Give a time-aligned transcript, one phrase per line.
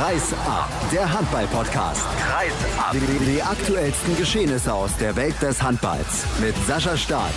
[0.00, 2.06] Kreis ab, der Handball-Podcast.
[2.18, 2.92] Kreis ab.
[2.94, 7.34] Die, die aktuellsten Geschehnisse aus der Welt des Handballs mit Sascha Staat.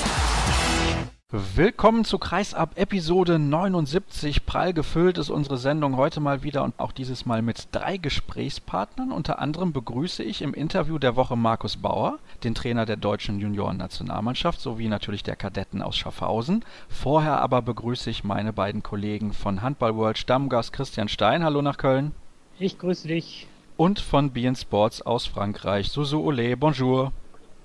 [1.29, 4.45] Willkommen zu Kreisab Episode 79.
[4.45, 9.11] Prall gefüllt ist unsere Sendung heute mal wieder und auch dieses Mal mit drei Gesprächspartnern.
[9.11, 14.61] Unter anderem begrüße ich im Interview der Woche Markus Bauer, den Trainer der deutschen Juniorennationalmannschaft
[14.61, 16.63] sowie natürlich der Kadetten aus Schaffhausen.
[16.87, 21.43] Vorher aber begrüße ich meine beiden Kollegen von Handball World Stammgast Christian Stein.
[21.43, 22.13] Hallo nach Köln.
[22.59, 23.47] Ich grüße dich.
[23.77, 27.11] Und von BN Sports aus Frankreich, Susu Ole, bonjour.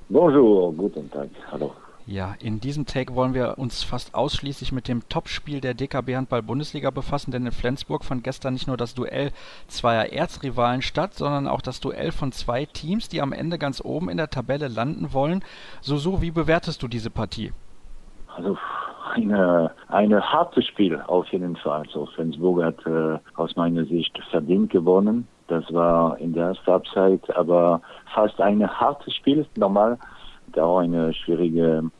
[0.09, 1.75] Bonjour, guten Tag, hallo.
[2.07, 6.43] Ja, in diesem Take wollen wir uns fast ausschließlich mit dem Topspiel der DKB Handball
[6.43, 9.31] Bundesliga befassen, denn in Flensburg fand gestern nicht nur das Duell
[9.67, 14.09] zweier Erzrivalen statt, sondern auch das Duell von zwei Teams, die am Ende ganz oben
[14.09, 15.45] in der Tabelle landen wollen.
[15.83, 17.53] Susu, wie bewertest du diese Partie?
[18.35, 18.57] Also
[19.15, 21.81] eine, eine harte Spiel auf jeden Fall.
[21.81, 25.27] Also Flensburg hat äh, aus meiner Sicht verdient gewonnen.
[25.49, 27.81] Das war in der ersten Halbzeit aber
[28.15, 29.47] fast ein hartes Spiel.
[29.57, 29.99] Normal
[30.53, 31.91] da auch eine schwierige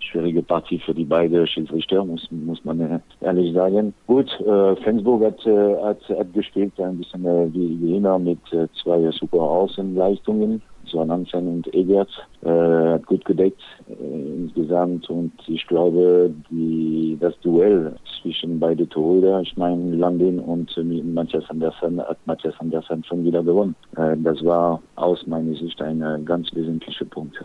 [0.00, 3.92] schwierige Partie für die beiden Schiedsrichter, muss, muss man ehrlich sagen.
[4.06, 8.40] Gut, äh, Flensburg hat, äh, hat, hat gespielt, ein bisschen äh, wie, wie immer mit
[8.52, 10.62] äh, zwei super Außenleistungen.
[10.90, 12.10] So Hansen und Egert
[12.42, 13.92] äh, hat gut gedeckt äh,
[14.36, 20.82] insgesamt und ich glaube, die, das Duell zwischen beide Torhüter, ich meine Landin und äh,
[20.82, 23.74] Matthias Andersen, hat Matthias Andersen schon wieder gewonnen.
[23.96, 27.44] Äh, das war aus meiner Sicht ein äh, ganz wesentlicher Punkt.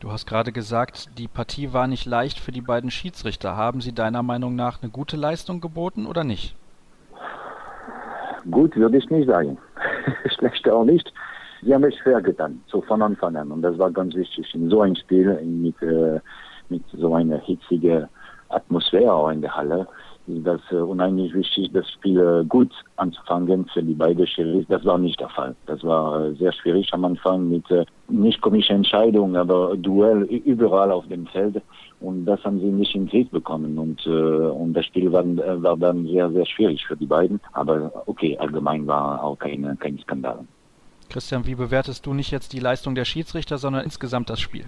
[0.00, 3.56] Du hast gerade gesagt, die Partie war nicht leicht für die beiden Schiedsrichter.
[3.56, 6.56] Haben sie deiner Meinung nach eine gute Leistung geboten oder nicht?
[8.50, 9.58] Gut würde ich nicht sagen.
[10.38, 11.12] Schlecht auch nicht.
[11.62, 13.52] Sie haben es schwer getan, so von Anfang an.
[13.52, 14.54] Und das war ganz wichtig.
[14.54, 16.20] In so ein Spiel mit, äh,
[16.68, 18.06] mit so einer hitzigen
[18.48, 19.86] Atmosphäre auch in der Halle
[20.26, 24.66] ist das äh, unheimlich wichtig, das Spiel äh, gut anzufangen für die beiden Schiris.
[24.68, 25.54] Das war nicht der Fall.
[25.66, 30.92] Das war äh, sehr schwierig am Anfang mit äh, nicht komischen Entscheidungen, aber Duell überall
[30.92, 31.60] auf dem Feld.
[32.00, 33.78] Und das haben sie nicht in den Griff bekommen.
[33.78, 37.40] Und, äh, und das Spiel war, äh, war dann sehr, sehr schwierig für die beiden.
[37.52, 40.44] Aber okay, allgemein war auch keine, kein Skandal.
[41.10, 44.64] Christian, wie bewertest du nicht jetzt die Leistung der Schiedsrichter, sondern insgesamt das Spiel?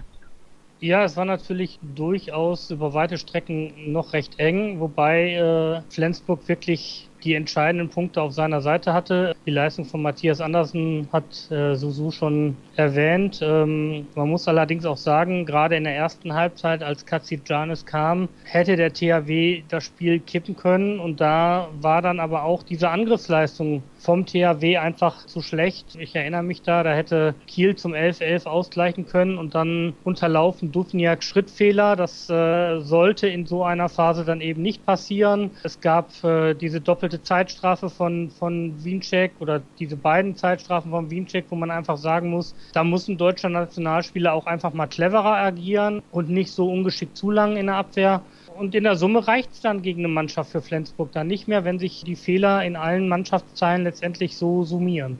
[0.79, 7.09] Ja, es war natürlich durchaus über weite Strecken noch recht eng, wobei äh, Flensburg wirklich
[7.23, 9.33] die entscheidenden Punkte auf seiner Seite hatte.
[9.45, 13.39] Die Leistung von Matthias Andersen hat äh, Susu schon erwähnt.
[13.41, 17.05] Ähm, man muss allerdings auch sagen, gerade in der ersten Halbzeit, als
[17.45, 22.61] Janis kam, hätte der THW das Spiel kippen können und da war dann aber auch
[22.61, 25.95] diese Angriffsleistung vom THW einfach zu schlecht.
[25.97, 31.23] Ich erinnere mich da, da hätte Kiel zum 11-11 ausgleichen können und dann unterlaufen Dufniak
[31.23, 31.95] Schrittfehler.
[31.95, 35.51] Das äh, sollte in so einer Phase dann eben nicht passieren.
[35.63, 41.45] Es gab äh, diese doppelte Zeitstrafe von, von Wiencheck oder diese beiden Zeitstrafen von Wiencheck,
[41.49, 46.01] wo man einfach sagen muss, da muss ein deutscher Nationalspieler auch einfach mal cleverer agieren
[46.11, 48.21] und nicht so ungeschickt zu lang in der Abwehr.
[48.57, 51.65] Und in der Summe reicht es dann gegen eine Mannschaft für Flensburg dann nicht mehr,
[51.65, 55.17] wenn sich die Fehler in allen Mannschaftsteilen letztendlich so summieren.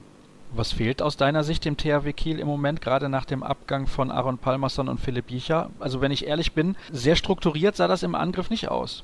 [0.52, 4.12] Was fehlt aus deiner Sicht dem THW Kiel im Moment, gerade nach dem Abgang von
[4.12, 5.70] Aaron Palmerson und Philipp Jicher?
[5.80, 9.02] Also wenn ich ehrlich bin, sehr strukturiert sah das im Angriff nicht aus.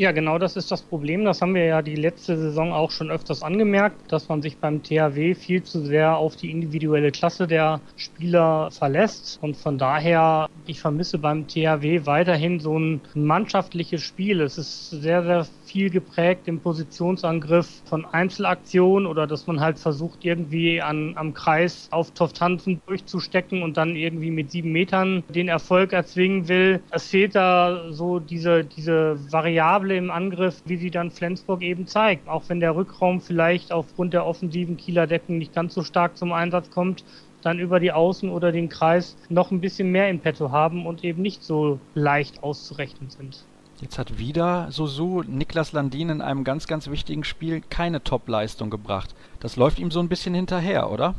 [0.00, 1.26] Ja, genau das ist das Problem.
[1.26, 4.82] Das haben wir ja die letzte Saison auch schon öfters angemerkt, dass man sich beim
[4.82, 9.36] THW viel zu sehr auf die individuelle Klasse der Spieler verlässt.
[9.42, 14.40] Und von daher, ich vermisse beim THW weiterhin so ein mannschaftliches Spiel.
[14.40, 20.24] Es ist sehr, sehr viel geprägt im Positionsangriff von Einzelaktionen oder dass man halt versucht,
[20.24, 25.92] irgendwie an, am Kreis auf Toftanzen durchzustecken und dann irgendwie mit sieben Metern den Erfolg
[25.92, 26.82] erzwingen will.
[26.90, 32.28] Es fehlt da so diese, diese Variable im Angriff, wie sie dann Flensburg eben zeigt.
[32.28, 36.32] Auch wenn der Rückraum vielleicht aufgrund der offensiven Kieler Decken nicht ganz so stark zum
[36.32, 37.04] Einsatz kommt,
[37.42, 41.04] dann über die Außen oder den Kreis noch ein bisschen mehr in petto haben und
[41.04, 43.44] eben nicht so leicht auszurechnen sind.
[43.80, 49.14] Jetzt hat wieder Susu Niklas Landin in einem ganz, ganz wichtigen Spiel keine Top-Leistung gebracht.
[49.40, 51.14] Das läuft ihm so ein bisschen hinterher, oder?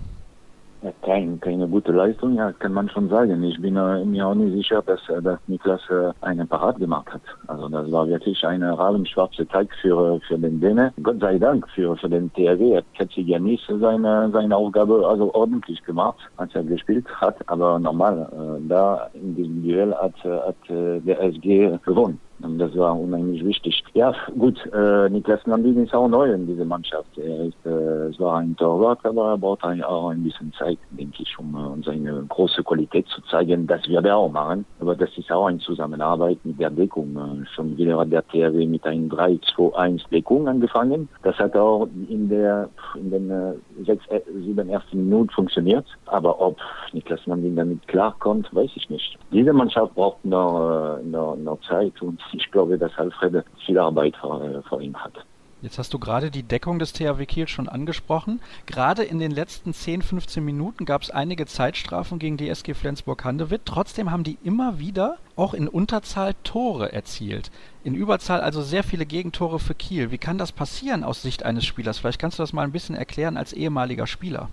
[0.84, 3.42] Ja, kein, keine gute Leistung, ja, kann man schon sagen.
[3.44, 7.12] Ich bin äh, mir auch nicht sicher, dass, äh, dass Niklas äh, einen Parat gemacht
[7.12, 7.22] hat.
[7.48, 10.94] Also das war wirklich eine rabenschwarze Tag für, für den Däne.
[11.02, 16.20] Gott sei Dank für, für den THW hat Katsigianis seine, seine Aufgabe also ordentlich gemacht,
[16.38, 17.38] als er gespielt hat.
[17.48, 23.00] Aber normal, äh, da in diesem Duell hat, hat äh, der SG gewonnen das war
[23.00, 23.84] unheimlich wichtig.
[23.94, 27.18] Ja, gut, äh, Niklas Landin ist auch neu in dieser Mannschaft.
[27.18, 31.24] Er ist, äh, es war ein Torwart, aber er braucht auch ein bisschen Zeit, denke
[31.24, 33.68] ich, um, um seine große Qualität zu zeigen.
[33.68, 34.66] Das wird er auch machen.
[34.80, 37.16] Aber das ist auch eine Zusammenarbeit mit der Deckung.
[37.16, 41.10] Äh, schon wieder hat der THW mit einer 3-2-1 Deckung angefangen.
[41.24, 43.54] Das hat auch in der in den äh,
[43.86, 45.86] sechs, äh, sieben ersten Minuten funktioniert.
[46.06, 46.58] Aber ob
[46.94, 49.18] Niklas Landin damit klarkommt, weiß ich nicht.
[49.32, 54.16] Diese Mannschaft braucht noch, äh, noch, noch Zeit und ich glaube, dass Alfred viel Arbeit
[54.18, 55.26] vor, äh, vor ihm hat.
[55.62, 58.42] Jetzt hast du gerade die Deckung des THW Kiel schon angesprochen.
[58.66, 63.62] Gerade in den letzten 10, 15 Minuten gab es einige Zeitstrafen gegen die SG Flensburg-Handewitt.
[63.66, 67.52] Trotzdem haben die immer wieder auch in Unterzahl Tore erzielt.
[67.84, 70.10] In Überzahl also sehr viele Gegentore für Kiel.
[70.10, 72.00] Wie kann das passieren aus Sicht eines Spielers?
[72.00, 74.50] Vielleicht kannst du das mal ein bisschen erklären als ehemaliger Spieler.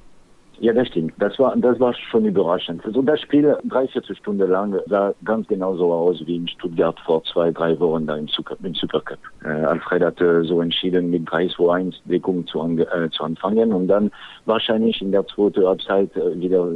[0.61, 1.13] Ja, das stimmt.
[1.19, 2.85] Das war, das war schon überraschend.
[2.85, 7.23] Also das Spiel drei, vierzehn Stunden lang sah ganz genauso aus wie in Stuttgart vor
[7.25, 9.19] zwei, drei Wochen da im, Super, im Supercup.
[9.45, 14.11] Äh, Alfred hatte so entschieden, mit 3-2-1 Deckung zu, äh, zu anfangen und dann
[14.47, 16.67] wahrscheinlich in der zweiten Halbzeit äh, wieder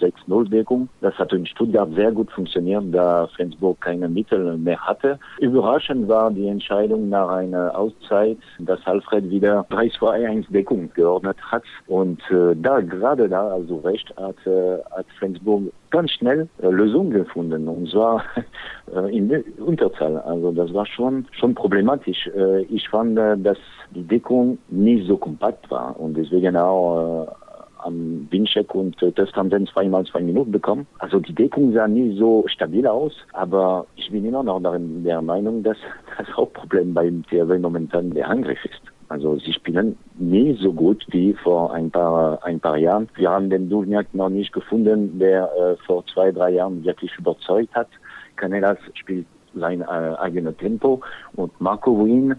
[0.00, 0.88] äh, 6-0-Wirkung.
[1.00, 5.18] Das hat in Stuttgart sehr gut funktioniert, da Flensburg keine Mittel mehr hatte.
[5.40, 11.62] Überraschend war die Entscheidung nach einer Auszeit, dass Alfred wieder 3-2-1-Deckung geordnet hat.
[11.86, 17.10] Und äh, da, gerade da, also recht, hat, äh, hat Flensburg ganz schnell äh, Lösungen
[17.10, 18.22] gefunden und zwar
[18.94, 20.18] äh, in der Unterzahl.
[20.18, 22.26] Also das war schon schon problematisch.
[22.36, 23.58] Äh, ich fand, äh, dass
[23.94, 27.45] die Deckung nicht so kompakt war und deswegen auch äh,
[27.78, 30.86] am Wincheck und äh, das haben dann zweimal zwei Minuten bekommen.
[30.98, 35.22] Also die Deckung sah nie so stabil aus, aber ich bin immer noch darin der
[35.22, 35.76] Meinung, dass
[36.18, 38.80] das Hauptproblem beim THW momentan der Angriff ist.
[39.08, 43.08] Also sie spielen nie so gut wie vor ein paar ein paar Jahren.
[43.14, 47.72] Wir haben den Duvniak noch nicht gefunden, der äh, vor zwei, drei Jahren wirklich überzeugt
[47.74, 47.88] hat.
[48.34, 51.00] Canelas spielt sein äh, eigenes Tempo
[51.34, 52.34] und Marco Wien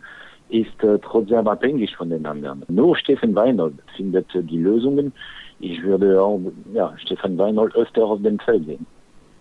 [0.50, 2.64] ist äh, trotzdem abhängig von den anderen.
[2.68, 5.14] Nur Steffen Weinhold findet äh, die Lösungen.
[5.60, 6.40] Ich würde auch
[6.74, 8.86] ja, Stefan Weinhold öfter auf dem Feld sehen.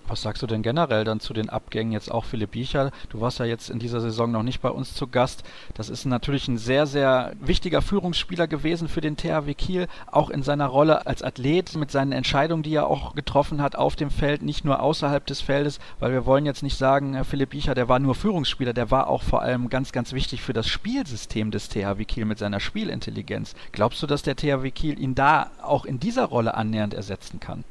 [0.08, 1.90] Was sagst du denn generell dann zu den Abgängen?
[1.90, 2.92] Jetzt auch Philipp Biecher.
[3.08, 5.42] Du warst ja jetzt in dieser Saison noch nicht bei uns zu Gast.
[5.74, 9.88] Das ist natürlich ein sehr, sehr wichtiger Führungsspieler gewesen für den THW Kiel.
[10.06, 13.96] Auch in seiner Rolle als Athlet mit seinen Entscheidungen, die er auch getroffen hat auf
[13.96, 15.80] dem Feld, nicht nur außerhalb des Feldes.
[15.98, 18.74] Weil wir wollen jetzt nicht sagen, Philipp Biecher, der war nur Führungsspieler.
[18.74, 22.38] Der war auch vor allem ganz, ganz wichtig für das Spielsystem des THW Kiel mit
[22.38, 23.54] seiner Spielintelligenz.
[23.72, 27.64] Glaubst du, dass der THW Kiel ihn da auch in dieser Rolle annähernd ersetzen kann?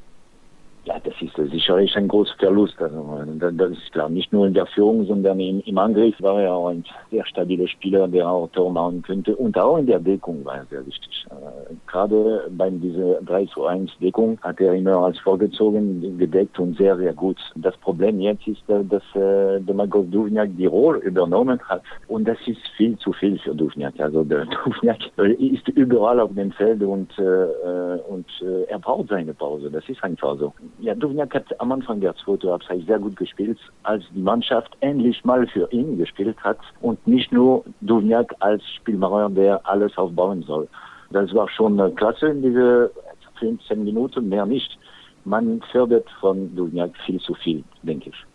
[0.85, 2.79] Ja, das ist sicherlich ein großer Verlust.
[2.79, 6.53] Also, das ist klar, nicht nur in der Führung, sondern im, im Angriff war er
[6.53, 9.35] auch ein sehr stabiler Spieler, der auch Tor machen könnte.
[9.35, 11.25] Und auch in der Deckung war er sehr wichtig.
[11.31, 16.77] Äh, gerade bei dieser 3 zu 1 Deckung hat er immer als vorgezogen gedeckt und
[16.77, 17.37] sehr, sehr gut.
[17.55, 21.81] Das Problem jetzt ist, äh, dass äh, Domagoj Duvniak die Rolle übernommen hat.
[22.07, 23.99] Und das ist viel zu viel für Duvniak.
[23.99, 24.99] Also der Duvniak
[25.39, 29.71] ist überall auf dem Feld und, äh, und äh, er braucht seine Pause.
[29.71, 33.57] Das ist einfach so ja, Duvniak hat am Anfang der zweiten Halbzeit sehr gut gespielt,
[33.83, 39.29] als die Mannschaft endlich mal für ihn gespielt hat und nicht nur Duvniak als Spielmacher,
[39.29, 40.67] der alles aufbauen soll.
[41.11, 42.91] Das war schon klasse in diese
[43.39, 44.77] 15 Minuten, mehr nicht.
[45.23, 48.25] Man fördert von Duvniak viel zu viel, denke ich.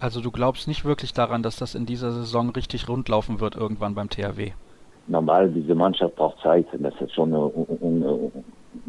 [0.00, 3.94] Also du glaubst nicht wirklich daran, dass das in dieser Saison richtig rundlaufen wird irgendwann
[3.94, 4.52] beim THW?
[5.06, 6.66] Normal, diese Mannschaft braucht Zeit.
[6.72, 7.50] Das ist schon eine,
[7.82, 8.30] eine,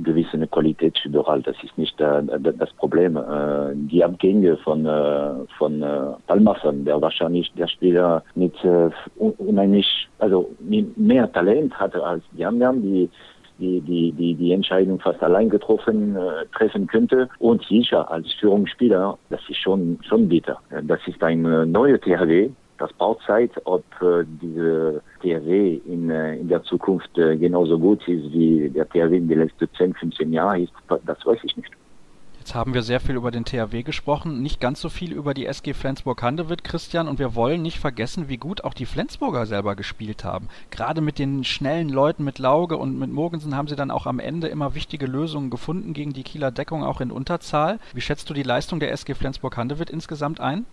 [0.04, 1.42] gewisse Qualität überall.
[1.42, 3.18] Das ist nicht äh, das Problem.
[3.18, 10.08] Äh, die Abgänge von äh, von äh, Palmerson, der wahrscheinlich der Spieler mit äh, unheimlich,
[10.20, 10.50] also
[10.96, 13.10] mehr Talent hatte als die anderen, die
[13.62, 17.30] die, die, die, die Entscheidung fast allein getroffen äh, treffen könnte.
[17.40, 20.60] Und sicher als Führungsspieler, das ist schon, schon bitter.
[20.84, 22.50] Das ist ein äh, neuer THW,
[22.82, 28.08] das braucht Zeit, ob äh, diese THW in, äh, in der Zukunft äh, genauso gut
[28.08, 30.74] ist, wie der THW in den letzten 10, 15 Jahren ist,
[31.06, 31.72] das weiß ich nicht.
[32.40, 35.46] Jetzt haben wir sehr viel über den THW gesprochen, nicht ganz so viel über die
[35.46, 40.24] SG Flensburg-Handewitt, Christian, und wir wollen nicht vergessen, wie gut auch die Flensburger selber gespielt
[40.24, 40.48] haben.
[40.72, 44.18] Gerade mit den schnellen Leuten, mit Lauge und mit Mogensen haben sie dann auch am
[44.18, 47.78] Ende immer wichtige Lösungen gefunden gegen die Kieler Deckung, auch in Unterzahl.
[47.94, 50.66] Wie schätzt du die Leistung der SG Flensburg-Handewitt insgesamt ein?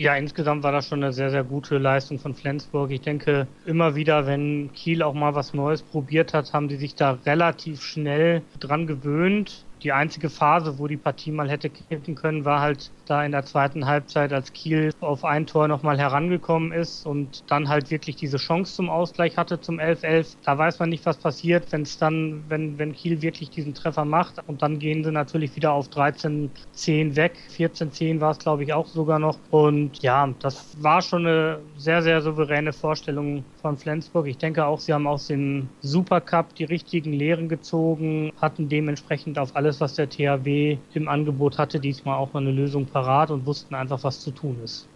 [0.00, 2.90] Ja, insgesamt war das schon eine sehr, sehr gute Leistung von Flensburg.
[2.90, 6.94] Ich denke, immer wieder, wenn Kiel auch mal was Neues probiert hat, haben die sich
[6.94, 9.66] da relativ schnell dran gewöhnt.
[9.82, 13.44] Die einzige Phase, wo die Partie mal hätte kippen können, war halt da in der
[13.44, 18.36] zweiten Halbzeit, als Kiel auf ein Tor nochmal herangekommen ist und dann halt wirklich diese
[18.36, 20.36] Chance zum Ausgleich hatte zum 11-11.
[20.44, 24.04] Da weiß man nicht, was passiert, wenn es dann, wenn, wenn Kiel wirklich diesen Treffer
[24.04, 27.38] macht und dann gehen sie natürlich wieder auf 13-10 weg.
[27.56, 29.38] 14-10 war es, glaube ich, auch sogar noch.
[29.50, 34.26] Und ja, das war schon eine sehr, sehr souveräne Vorstellung von Flensburg.
[34.26, 39.54] Ich denke auch, sie haben aus dem Supercup die richtigen Lehren gezogen, hatten dementsprechend auf
[39.54, 43.74] alles, was der THW im Angebot hatte, diesmal auch mal eine Lösung parat und wussten
[43.74, 44.88] einfach, was zu tun ist.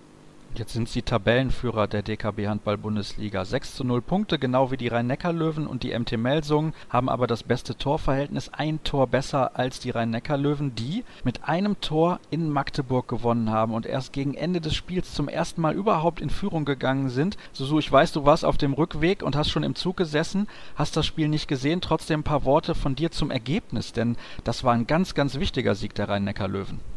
[0.56, 3.44] Jetzt sind sie Tabellenführer der DKB Handball-Bundesliga.
[3.44, 7.42] 6 zu 0 Punkte, genau wie die Rhein-Neckar-Löwen und die MT Melsungen, haben aber das
[7.42, 13.50] beste Torverhältnis, ein Tor besser als die Rhein-Neckar-Löwen, die mit einem Tor in Magdeburg gewonnen
[13.50, 17.36] haben und erst gegen Ende des Spiels zum ersten Mal überhaupt in Führung gegangen sind.
[17.52, 20.46] Susu, ich weiß, du warst auf dem Rückweg und hast schon im Zug gesessen,
[20.76, 24.62] hast das Spiel nicht gesehen, trotzdem ein paar Worte von dir zum Ergebnis, denn das
[24.62, 26.93] war ein ganz, ganz wichtiger Sieg der Rhein-Neckar-Löwen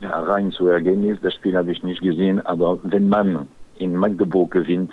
[0.00, 4.50] ja, rein zu Ergebnis, das Spiel habe ich nicht gesehen, aber wenn man in Magdeburg
[4.50, 4.92] gewinnt,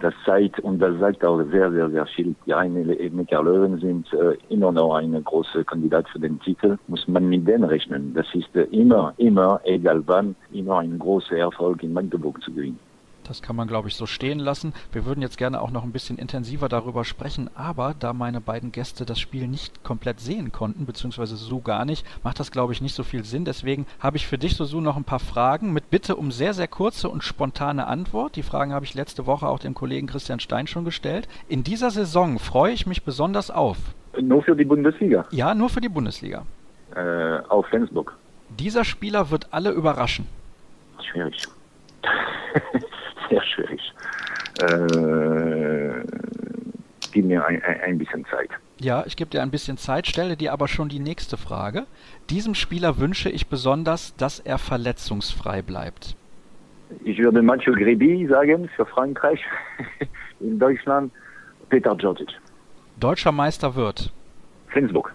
[0.00, 2.34] das zeigt und das sagt auch sehr, sehr, sehr viel.
[2.46, 6.78] Die Rhein-Neckar Löwen sind äh, immer noch ein großer Kandidat für den Titel.
[6.86, 8.14] Muss man mit denen rechnen.
[8.14, 12.78] Das ist äh, immer, immer, egal wann, immer ein großer Erfolg in Magdeburg zu gewinnen.
[13.28, 14.72] Das kann man, glaube ich, so stehen lassen.
[14.90, 18.72] Wir würden jetzt gerne auch noch ein bisschen intensiver darüber sprechen, aber da meine beiden
[18.72, 22.80] Gäste das Spiel nicht komplett sehen konnten, beziehungsweise so gar nicht, macht das, glaube ich,
[22.80, 23.44] nicht so viel Sinn.
[23.44, 26.68] Deswegen habe ich für dich, Susu, noch ein paar Fragen mit Bitte um sehr, sehr
[26.68, 28.36] kurze und spontane Antwort.
[28.36, 31.28] Die Fragen habe ich letzte Woche auch dem Kollegen Christian Stein schon gestellt.
[31.48, 33.76] In dieser Saison freue ich mich besonders auf.
[34.18, 35.26] Nur für die Bundesliga?
[35.30, 36.44] Ja, nur für die Bundesliga.
[36.94, 38.16] Äh, auf Flensburg.
[38.58, 40.26] Dieser Spieler wird alle überraschen.
[41.02, 41.46] Schwierig.
[43.28, 43.92] sehr schwierig.
[44.60, 46.04] Äh,
[47.12, 48.50] gib mir ein, ein bisschen Zeit.
[48.80, 51.86] Ja, ich gebe dir ein bisschen Zeit, stelle dir aber schon die nächste Frage.
[52.30, 56.14] Diesem Spieler wünsche ich besonders, dass er verletzungsfrei bleibt.
[57.04, 59.40] Ich würde Matthieu Grebi sagen für Frankreich.
[60.40, 61.12] In Deutschland
[61.68, 62.30] Peter Djordjic.
[62.98, 64.12] Deutscher Meister wird.
[64.68, 65.14] Flensburg.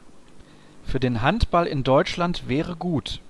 [0.86, 3.22] Für den Handball in Deutschland wäre gut.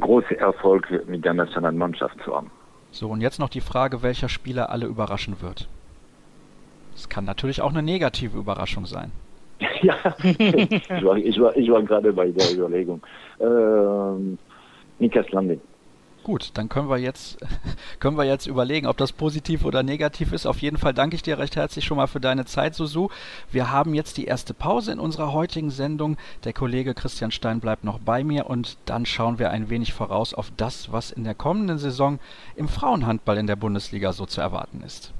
[0.00, 2.50] Großer Erfolg mit der Nationalmannschaft zu haben.
[2.94, 5.66] So, und jetzt noch die Frage, welcher Spieler alle überraschen wird.
[6.94, 9.10] Es kann natürlich auch eine negative Überraschung sein.
[9.82, 13.02] ja, ich war, ich war, ich war gerade bei der Überlegung.
[13.40, 14.38] Ähm,
[15.00, 15.60] Niklas Landin.
[16.24, 17.36] Gut, dann können wir jetzt
[18.00, 20.46] können wir jetzt überlegen, ob das positiv oder negativ ist.
[20.46, 23.10] Auf jeden Fall danke ich dir recht herzlich schon mal für deine Zeit, Susu.
[23.52, 26.16] Wir haben jetzt die erste Pause in unserer heutigen Sendung.
[26.44, 30.32] Der Kollege Christian Stein bleibt noch bei mir und dann schauen wir ein wenig voraus
[30.32, 32.18] auf das, was in der kommenden Saison
[32.56, 35.12] im Frauenhandball in der Bundesliga so zu erwarten ist.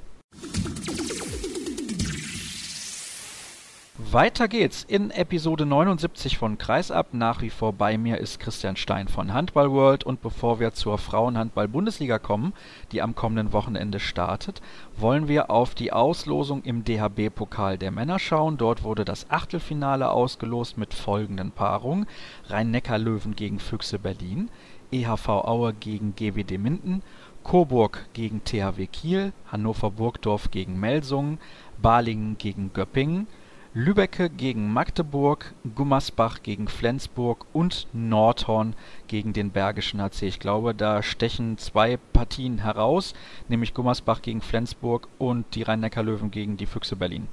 [4.15, 7.13] Weiter geht's in Episode 79 von Kreisab.
[7.13, 10.05] Nach wie vor bei mir ist Christian Stein von Handball World.
[10.05, 12.53] Und bevor wir zur Frauenhandball-Bundesliga kommen,
[12.93, 14.61] die am kommenden Wochenende startet,
[14.95, 18.55] wollen wir auf die Auslosung im DHB-Pokal der Männer schauen.
[18.55, 22.07] Dort wurde das Achtelfinale ausgelost mit folgenden Paarungen:
[22.45, 24.49] Rhein-Neckar-Löwen gegen Füchse Berlin,
[24.93, 27.03] EHV Aue gegen GWD Minden,
[27.43, 31.37] Coburg gegen THW Kiel, Hannover Burgdorf gegen Melsungen,
[31.81, 33.27] Balingen gegen Göppingen.
[33.77, 38.73] Lübbecke gegen Magdeburg, Gummersbach gegen Flensburg und Nordhorn
[39.07, 40.27] gegen den Bergischen HC.
[40.27, 43.13] Ich glaube, da stechen zwei Partien heraus,
[43.49, 47.27] nämlich Gummersbach gegen Flensburg und die Rhein-Neckar-Löwen gegen die Füchse Berlin.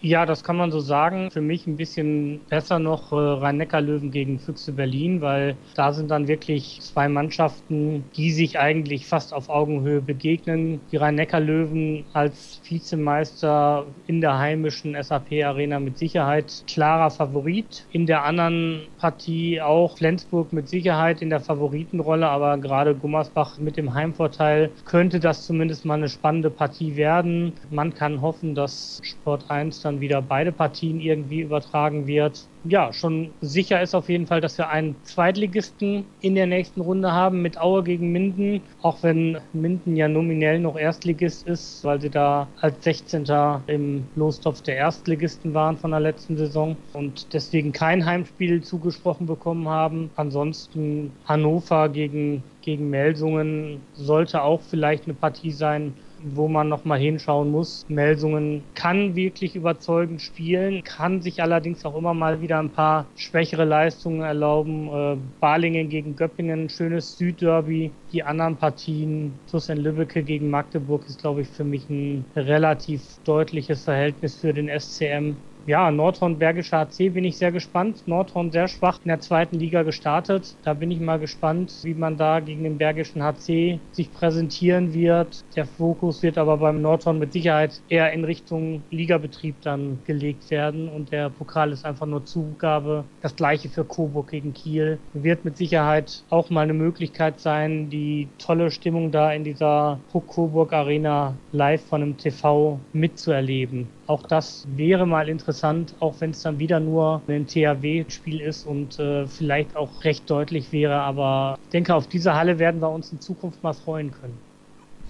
[0.00, 1.32] Ja, das kann man so sagen.
[1.32, 6.28] Für mich ein bisschen besser noch äh, Rhein-Neckar-Löwen gegen Füchse Berlin, weil da sind dann
[6.28, 10.80] wirklich zwei Mannschaften, die sich eigentlich fast auf Augenhöhe begegnen.
[10.92, 17.84] Die Rhein-Neckar-Löwen als Vizemeister in der heimischen SAP-Arena mit Sicherheit klarer Favorit.
[17.90, 23.76] In der anderen Partie auch Flensburg mit Sicherheit in der Favoritenrolle, aber gerade Gummersbach mit
[23.76, 27.54] dem Heimvorteil könnte das zumindest mal eine spannende Partie werden.
[27.68, 32.46] Man kann hoffen, dass Sport 1 dann wieder beide Partien irgendwie übertragen wird.
[32.64, 37.12] Ja, schon sicher ist auf jeden Fall, dass wir einen Zweitligisten in der nächsten Runde
[37.12, 42.10] haben mit Aue gegen Minden, auch wenn Minden ja nominell noch Erstligist ist, weil sie
[42.10, 43.24] da als 16.
[43.68, 49.68] im Lostopf der Erstligisten waren von der letzten Saison und deswegen kein Heimspiel zugesprochen bekommen
[49.68, 50.10] haben.
[50.16, 57.50] Ansonsten Hannover gegen, gegen Melsungen sollte auch vielleicht eine Partie sein, wo man nochmal hinschauen
[57.50, 57.84] muss.
[57.88, 63.64] Melsungen kann wirklich überzeugend spielen, kann sich allerdings auch immer mal wieder ein paar schwächere
[63.64, 64.88] Leistungen erlauben.
[64.88, 67.90] Äh, Balingen gegen Göppingen, schönes Südderby.
[68.12, 69.32] Die anderen Partien,
[69.68, 74.68] in Lübbecke gegen Magdeburg, ist, glaube ich, für mich ein relativ deutliches Verhältnis für den
[74.68, 75.36] SCM.
[75.66, 78.06] Ja, Nordhorn Bergischer HC bin ich sehr gespannt.
[78.06, 80.56] Nordhorn sehr schwach in der zweiten Liga gestartet.
[80.62, 85.44] Da bin ich mal gespannt, wie man da gegen den Bergischen HC sich präsentieren wird.
[85.56, 90.88] Der Fokus wird aber beim Nordhorn mit Sicherheit eher in Richtung Ligabetrieb dann gelegt werden
[90.88, 93.04] und der Pokal ist einfach nur Zugabe.
[93.20, 94.98] Das gleiche für Coburg gegen Kiel.
[95.12, 100.72] Wird mit Sicherheit auch mal eine Möglichkeit sein, die tolle Stimmung da in dieser Coburg
[100.72, 103.97] Arena live von einem TV mitzuerleben.
[104.08, 108.98] Auch das wäre mal interessant, auch wenn es dann wieder nur ein THW-Spiel ist und
[108.98, 110.94] äh, vielleicht auch recht deutlich wäre.
[110.94, 114.47] Aber ich denke, auf diese Halle werden wir uns in Zukunft mal freuen können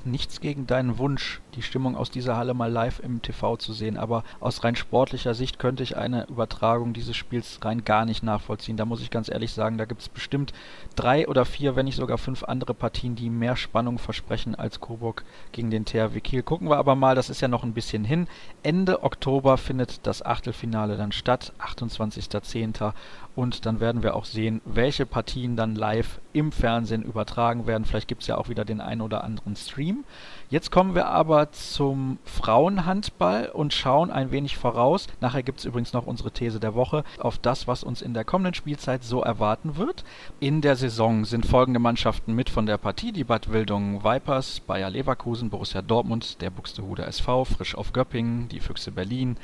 [0.06, 3.96] nichts gegen deinen Wunsch, die Stimmung aus dieser Halle mal live im TV zu sehen,
[3.96, 8.76] aber aus rein sportlicher Sicht könnte ich eine Übertragung dieses Spiels rein gar nicht nachvollziehen.
[8.76, 10.52] Da muss ich ganz ehrlich sagen, da gibt es bestimmt
[10.96, 15.24] drei oder vier, wenn nicht sogar fünf andere Partien, die mehr Spannung versprechen als Coburg
[15.52, 16.42] gegen den THW Kiel.
[16.42, 18.28] Gucken wir aber mal, das ist ja noch ein bisschen hin.
[18.62, 22.92] Ende Oktober findet das Achtelfinale dann statt, 28.10.
[23.38, 27.84] Und dann werden wir auch sehen, welche Partien dann live im Fernsehen übertragen werden.
[27.84, 30.02] Vielleicht gibt es ja auch wieder den einen oder anderen Stream.
[30.50, 35.06] Jetzt kommen wir aber zum Frauenhandball und schauen ein wenig voraus.
[35.20, 38.24] Nachher gibt es übrigens noch unsere These der Woche auf das, was uns in der
[38.24, 40.02] kommenden Spielzeit so erwarten wird.
[40.40, 43.12] In der Saison sind folgende Mannschaften mit von der Partie.
[43.12, 48.58] Die Bad Wildungen Vipers, Bayer Leverkusen, Borussia Dortmund, der Buxtehude SV, Frisch auf Göppingen, die
[48.58, 49.36] Füchse Berlin,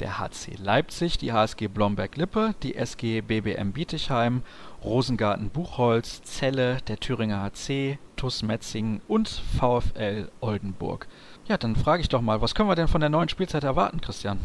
[0.00, 4.42] der HC Leipzig, die HSG Blomberg-Lippe, die SG BBM Bietigheim,
[4.84, 11.06] Rosengarten Buchholz, Celle, der Thüringer HC, TuS Metzingen und VfL Oldenburg.
[11.48, 14.00] Ja, dann frage ich doch mal, was können wir denn von der neuen Spielzeit erwarten,
[14.00, 14.38] Christian?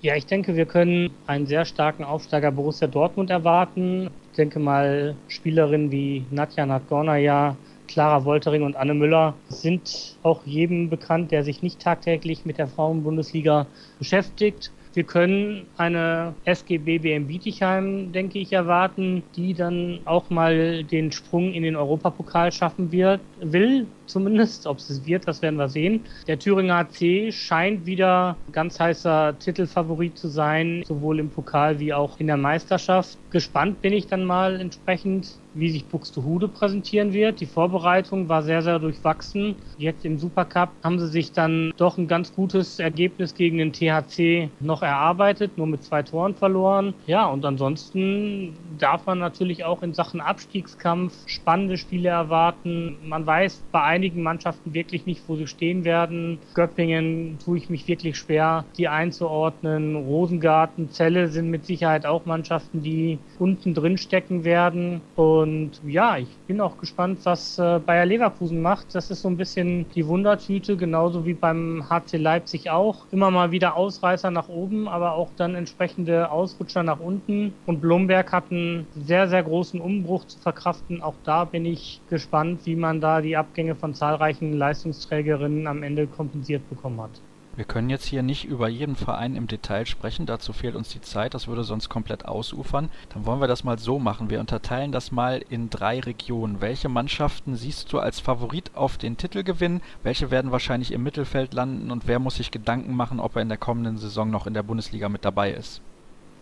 [0.00, 4.10] Ja, ich denke, wir können einen sehr starken Aufsteiger Borussia Dortmund erwarten.
[4.30, 7.56] Ich denke mal, Spielerinnen wie Nadja Nadgornaya,
[7.88, 12.68] Clara Woltering und Anne Müller sind auch jedem bekannt, der sich nicht tagtäglich mit der
[12.68, 13.66] Frauenbundesliga
[13.98, 14.70] beschäftigt.
[14.94, 21.52] Wir können eine SGB BM Bietigheim, denke ich, erwarten, die dann auch mal den Sprung
[21.52, 24.66] in den Europapokal schaffen wird, will zumindest.
[24.66, 26.04] Ob es wird, das werden wir sehen.
[26.26, 32.18] Der Thüringer AC scheint wieder ganz heißer Titelfavorit zu sein, sowohl im Pokal wie auch
[32.18, 33.18] in der Meisterschaft.
[33.30, 37.40] Gespannt bin ich dann mal entsprechend, wie sich Buxtehude präsentieren wird.
[37.40, 39.56] Die Vorbereitung war sehr, sehr durchwachsen.
[39.76, 44.50] Jetzt im Supercup haben sie sich dann doch ein ganz gutes Ergebnis gegen den THC
[44.60, 46.94] noch erarbeitet, nur mit zwei Toren verloren.
[47.06, 52.96] Ja, und ansonsten darf man natürlich auch in Sachen Abstiegskampf spannende Spiele erwarten.
[53.04, 56.38] Man weiß bei einigen Mannschaften wirklich nicht, wo sie stehen werden.
[56.54, 59.96] Göppingen tue ich mich wirklich schwer, die einzuordnen.
[59.96, 65.00] Rosengarten, Celle sind mit Sicherheit auch Mannschaften, die unten drin stecken werden.
[65.16, 68.94] Und ja, ich bin auch gespannt, was äh, Bayer Leverkusen macht.
[68.94, 73.06] Das ist so ein bisschen die Wundertüte, genauso wie beim HC Leipzig auch.
[73.10, 77.52] Immer mal wieder Ausreißer nach oben, aber auch dann entsprechende Ausrutscher nach unten.
[77.66, 78.50] Und Blomberg hat
[78.94, 81.02] sehr, sehr großen Umbruch zu verkraften.
[81.02, 85.82] Auch da bin ich gespannt, wie man da die Abgänge von von zahlreichen Leistungsträgerinnen am
[85.82, 87.22] Ende kompensiert bekommen hat.
[87.56, 91.00] Wir können jetzt hier nicht über jeden Verein im Detail sprechen, dazu fehlt uns die
[91.00, 92.90] Zeit, das würde sonst komplett ausufern.
[93.08, 94.28] Dann wollen wir das mal so machen.
[94.28, 96.60] Wir unterteilen das mal in drei Regionen.
[96.60, 99.80] Welche Mannschaften siehst du als Favorit auf den Titelgewinn?
[100.02, 103.48] Welche werden wahrscheinlich im Mittelfeld landen und wer muss sich Gedanken machen, ob er in
[103.48, 105.80] der kommenden Saison noch in der Bundesliga mit dabei ist?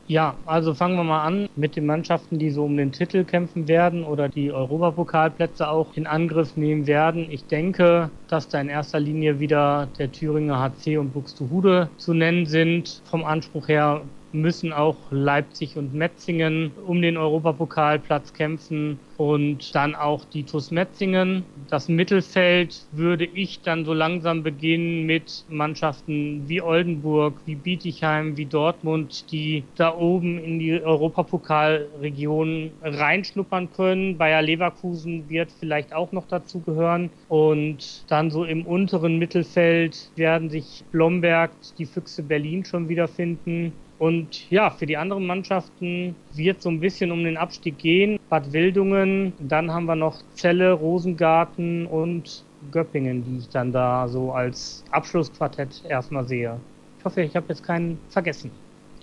[0.09, 3.67] Ja, also fangen wir mal an mit den Mannschaften, die so um den Titel kämpfen
[3.67, 7.29] werden oder die Europapokalplätze auch in Angriff nehmen werden.
[7.29, 12.47] Ich denke, dass da in erster Linie wieder der Thüringer HC und Buxtehude zu nennen
[12.47, 13.03] sind.
[13.05, 14.03] Vom Anspruch her
[14.37, 21.45] müssen auch Leipzig und Metzingen um den Europapokalplatz kämpfen und dann auch die TuS Metzingen.
[21.71, 28.47] Das Mittelfeld würde ich dann so langsam beginnen mit Mannschaften wie Oldenburg, wie Bietigheim, wie
[28.47, 34.19] Dortmund, die da oben in die Europapokalregion reinschnuppern können.
[34.19, 40.51] Bayer Leverkusen wird vielleicht auch noch dazu gehören und dann so im unteren Mittelfeld werden
[40.51, 46.69] sich Blomberg, die Füchse Berlin schon wiederfinden und ja, für die anderen Mannschaften wird so
[46.69, 48.19] ein bisschen um den Abstieg gehen.
[48.29, 54.33] Bad Wildungen, dann haben wir noch Celle, Rosengarten und Göppingen, die ich dann da so
[54.33, 56.61] als Abschlussquartett erstmal sehe.
[56.99, 58.51] Ich hoffe, ich habe jetzt keinen vergessen.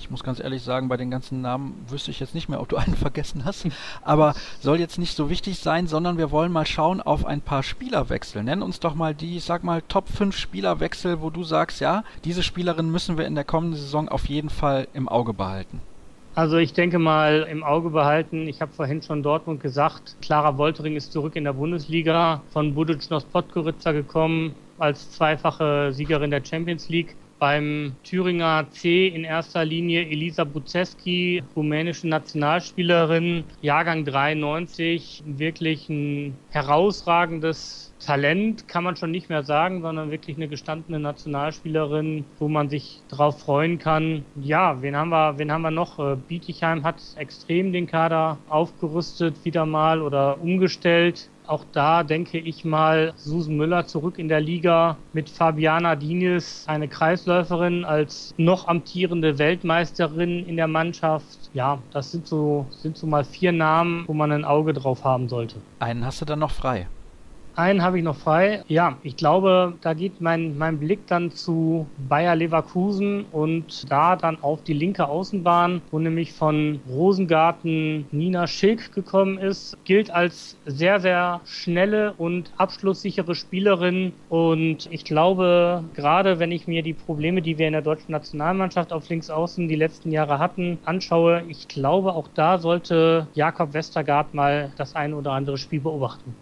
[0.04, 2.68] Ich muss ganz ehrlich sagen, bei den ganzen Namen wüsste ich jetzt nicht mehr, ob
[2.68, 3.66] du einen vergessen hast.
[4.02, 7.64] Aber soll jetzt nicht so wichtig sein, sondern wir wollen mal schauen auf ein paar
[7.64, 8.44] Spielerwechsel.
[8.44, 12.04] Nenn uns doch mal die, ich sag mal, Top 5 Spielerwechsel, wo du sagst, ja,
[12.26, 15.80] diese Spielerin müssen wir in der kommenden Saison auf jeden Fall im Auge behalten.
[16.36, 20.98] Also ich denke mal im Auge behalten, ich habe vorhin schon Dortmund gesagt, Clara Woltering
[20.98, 27.16] ist zurück in der Bundesliga, von Buducnos Podgorica gekommen als zweifache Siegerin der Champions League
[27.44, 37.94] Beim Thüringer C in erster Linie Elisa Buzeski, rumänische Nationalspielerin, Jahrgang 93, wirklich ein herausragendes
[38.00, 43.02] Talent kann man schon nicht mehr sagen, sondern wirklich eine gestandene Nationalspielerin, wo man sich
[43.10, 44.26] drauf freuen kann.
[44.36, 46.00] Ja, wen haben wir, wen haben wir noch?
[46.00, 51.30] Äh, Bietigheim hat extrem den Kader aufgerüstet, wieder mal oder umgestellt.
[51.54, 56.88] Auch da denke ich mal Susan Müller zurück in der Liga mit Fabiana Diniz, eine
[56.88, 61.52] Kreisläuferin als noch amtierende Weltmeisterin in der Mannschaft.
[61.54, 65.30] Ja, das sind so, sind so mal vier Namen, wo man ein Auge drauf haben
[65.30, 65.58] sollte.
[65.78, 66.88] Einen hast du dann noch frei.
[67.56, 68.64] Einen habe ich noch frei.
[68.68, 74.42] Ja, ich glaube, da geht mein, mein Blick dann zu Bayer Leverkusen und da dann
[74.42, 79.78] auf die linke Außenbahn, wo nämlich von Rosengarten Nina Schilk gekommen ist.
[79.86, 84.14] Gilt als sehr, sehr schnelle und abschlusssichere Spielerin.
[84.30, 88.92] Und ich glaube, gerade wenn ich mir die Probleme, die wir in der deutschen Nationalmannschaft
[88.92, 94.72] auf Linksaußen die letzten Jahre hatten, anschaue, ich glaube, auch da sollte Jakob Westergaard mal
[94.76, 96.36] das ein oder andere Spiel beobachten.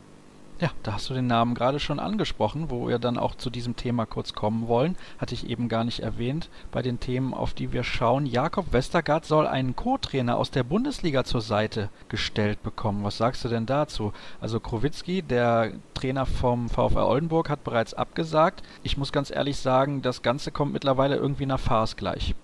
[0.61, 3.75] Ja, da hast du den Namen gerade schon angesprochen, wo wir dann auch zu diesem
[3.75, 4.95] Thema kurz kommen wollen.
[5.17, 8.27] Hatte ich eben gar nicht erwähnt bei den Themen, auf die wir schauen.
[8.27, 13.03] Jakob Westergaard soll einen Co-Trainer aus der Bundesliga zur Seite gestellt bekommen.
[13.03, 14.13] Was sagst du denn dazu?
[14.39, 18.61] Also Krowitzki, der Trainer vom VfR Oldenburg, hat bereits abgesagt.
[18.83, 22.35] Ich muss ganz ehrlich sagen, das Ganze kommt mittlerweile irgendwie nach Farce gleich.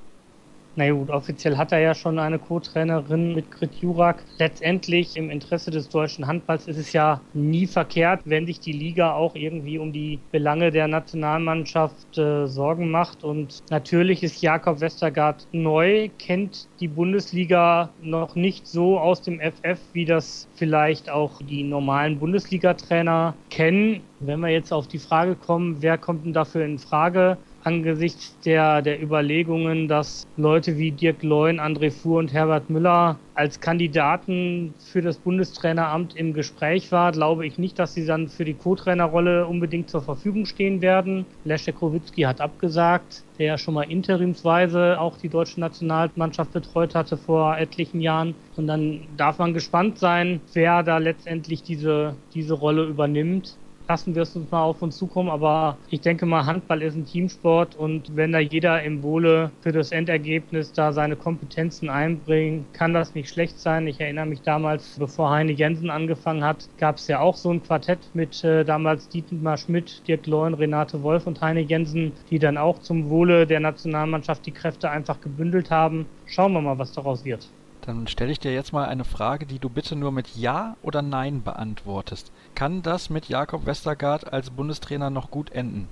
[0.80, 4.24] Na gut, offiziell hat er ja schon eine Co-Trainerin mit Grit Jurak.
[4.38, 9.14] Letztendlich im Interesse des deutschen Handballs ist es ja nie verkehrt, wenn sich die Liga
[9.14, 13.24] auch irgendwie um die Belange der Nationalmannschaft äh, Sorgen macht.
[13.24, 19.80] Und natürlich ist Jakob Westergaard neu, kennt die Bundesliga noch nicht so aus dem FF,
[19.94, 24.02] wie das vielleicht auch die normalen Bundesliga-Trainer kennen.
[24.20, 27.38] Wenn wir jetzt auf die Frage kommen, wer kommt denn dafür in Frage?
[27.68, 33.60] Angesichts der, der Überlegungen, dass Leute wie Dirk Leun, André Fuhr und Herbert Müller als
[33.60, 38.54] Kandidaten für das Bundestraineramt im Gespräch war, glaube ich nicht, dass sie dann für die
[38.54, 41.26] Co-Trainerrolle unbedingt zur Verfügung stehen werden.
[41.44, 47.18] Leszek Krowitzki hat abgesagt, der ja schon mal interimsweise auch die deutsche Nationalmannschaft betreut hatte
[47.18, 48.34] vor etlichen Jahren.
[48.56, 54.24] Und dann darf man gespannt sein, wer da letztendlich diese, diese Rolle übernimmt lassen wir
[54.24, 55.30] es uns mal auf uns zukommen.
[55.30, 59.72] Aber ich denke mal, Handball ist ein Teamsport und wenn da jeder im Wohle für
[59.72, 63.88] das Endergebnis da seine Kompetenzen einbringt, kann das nicht schlecht sein.
[63.88, 67.64] Ich erinnere mich damals, bevor Heine Jensen angefangen hat, gab es ja auch so ein
[67.64, 72.58] Quartett mit äh, damals Dietmar Schmidt, Dirk Leun, Renate Wolf und Heine Jensen, die dann
[72.58, 76.06] auch zum Wohle der Nationalmannschaft die Kräfte einfach gebündelt haben.
[76.26, 77.50] Schauen wir mal, was daraus wird.
[77.88, 81.02] Dann stelle ich dir jetzt mal eine Frage, die du bitte nur mit Ja oder
[81.02, 82.34] Nein beantwortest.
[82.54, 85.88] Kann das mit Jakob Westergaard als Bundestrainer noch gut enden?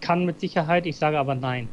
[0.00, 1.68] Kann mit Sicherheit, ich sage aber Nein.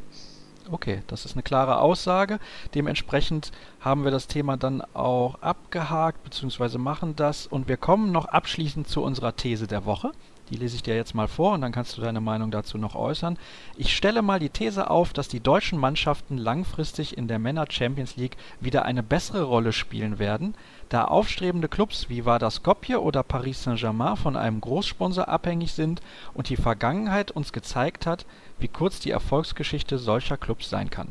[0.71, 2.39] Okay, das ist eine klare Aussage.
[2.73, 6.79] Dementsprechend haben wir das Thema dann auch abgehakt bzw.
[6.79, 10.13] machen das und wir kommen noch abschließend zu unserer These der Woche.
[10.53, 12.93] Die lese ich dir jetzt mal vor und dann kannst du deine Meinung dazu noch
[12.93, 13.39] äußern.
[13.75, 18.17] Ich stelle mal die These auf, dass die deutschen Mannschaften langfristig in der Männer Champions
[18.17, 20.53] League wieder eine bessere Rolle spielen werden,
[20.89, 26.03] da aufstrebende Clubs wie Vardar Skopje oder Paris Saint-Germain von einem Großsponsor abhängig sind
[26.35, 28.27] und die Vergangenheit uns gezeigt hat,
[28.59, 31.07] wie kurz die Erfolgsgeschichte solcher Clubs sein kann.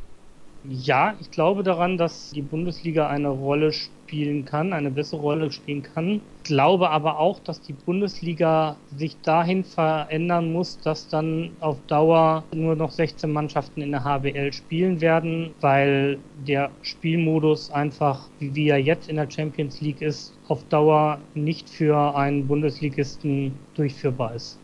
[0.64, 5.82] Ja, ich glaube daran, dass die Bundesliga eine Rolle spielen kann, eine bessere Rolle spielen
[5.82, 6.20] kann.
[6.44, 12.44] Ich glaube aber auch, dass die Bundesliga sich dahin verändern muss, dass dann auf Dauer
[12.54, 18.78] nur noch 16 Mannschaften in der HBL spielen werden, weil der Spielmodus einfach, wie er
[18.78, 24.61] jetzt in der Champions League ist, auf Dauer nicht für einen Bundesligisten durchführbar ist.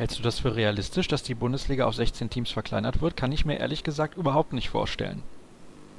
[0.00, 3.18] Hältst du das für realistisch, dass die Bundesliga auf 16 Teams verkleinert wird?
[3.18, 5.22] Kann ich mir ehrlich gesagt überhaupt nicht vorstellen.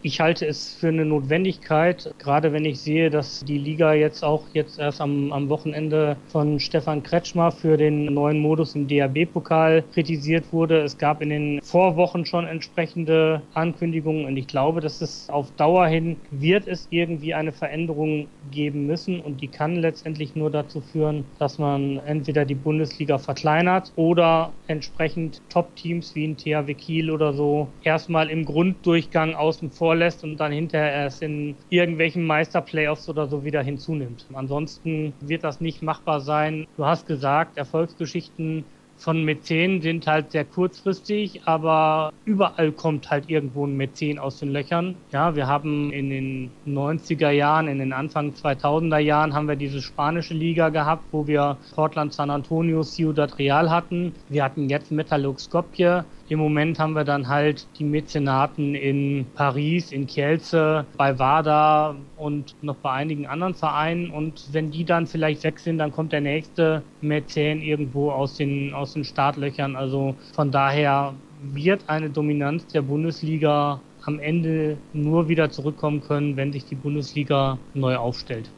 [0.04, 4.48] Ich halte es für eine Notwendigkeit, gerade wenn ich sehe, dass die Liga jetzt auch
[4.52, 10.52] jetzt erst am, am Wochenende von Stefan Kretschmer für den neuen Modus im DAB-Pokal kritisiert
[10.52, 10.82] wurde.
[10.82, 15.86] Es gab in den Vorwochen schon entsprechende Ankündigungen und ich glaube, dass es auf Dauer
[15.86, 21.26] hin wird es irgendwie eine Veränderung geben müssen und die kann letztendlich nur dazu führen,
[21.38, 27.68] dass man entweder die Bundesliga verkleinert oder entsprechend Top-Teams wie ein THW Kiel oder so
[27.84, 33.44] erstmal im Grunddurchgang außen vor vorlässt und dann hinterher erst in irgendwelchen Meisterplayoffs oder so
[33.44, 34.26] wieder hinzunimmt.
[34.34, 36.66] Ansonsten wird das nicht machbar sein.
[36.78, 38.64] Du hast gesagt, Erfolgsgeschichten
[38.96, 44.54] von Mäzen sind halt sehr kurzfristig, aber überall kommt halt irgendwo ein Mäzen aus den
[44.54, 44.96] Löchern.
[45.12, 49.82] Ja, wir haben in den 90er Jahren, in den Anfang 2000er Jahren haben wir diese
[49.82, 54.14] spanische Liga gehabt, wo wir Portland, San Antonio, Ciudad Real hatten.
[54.30, 59.92] Wir hatten jetzt Metallurg Skopje Im Moment haben wir dann halt die Mäzenaten in Paris,
[59.92, 64.10] in Kielce, bei WADA und noch bei einigen anderen Vereinen.
[64.10, 68.74] Und wenn die dann vielleicht weg sind, dann kommt der nächste Mäzen irgendwo aus den,
[68.74, 69.76] aus den Startlöchern.
[69.76, 76.54] Also von daher wird eine Dominanz der Bundesliga am Ende nur wieder zurückkommen können, wenn
[76.54, 78.50] sich die Bundesliga neu aufstellt.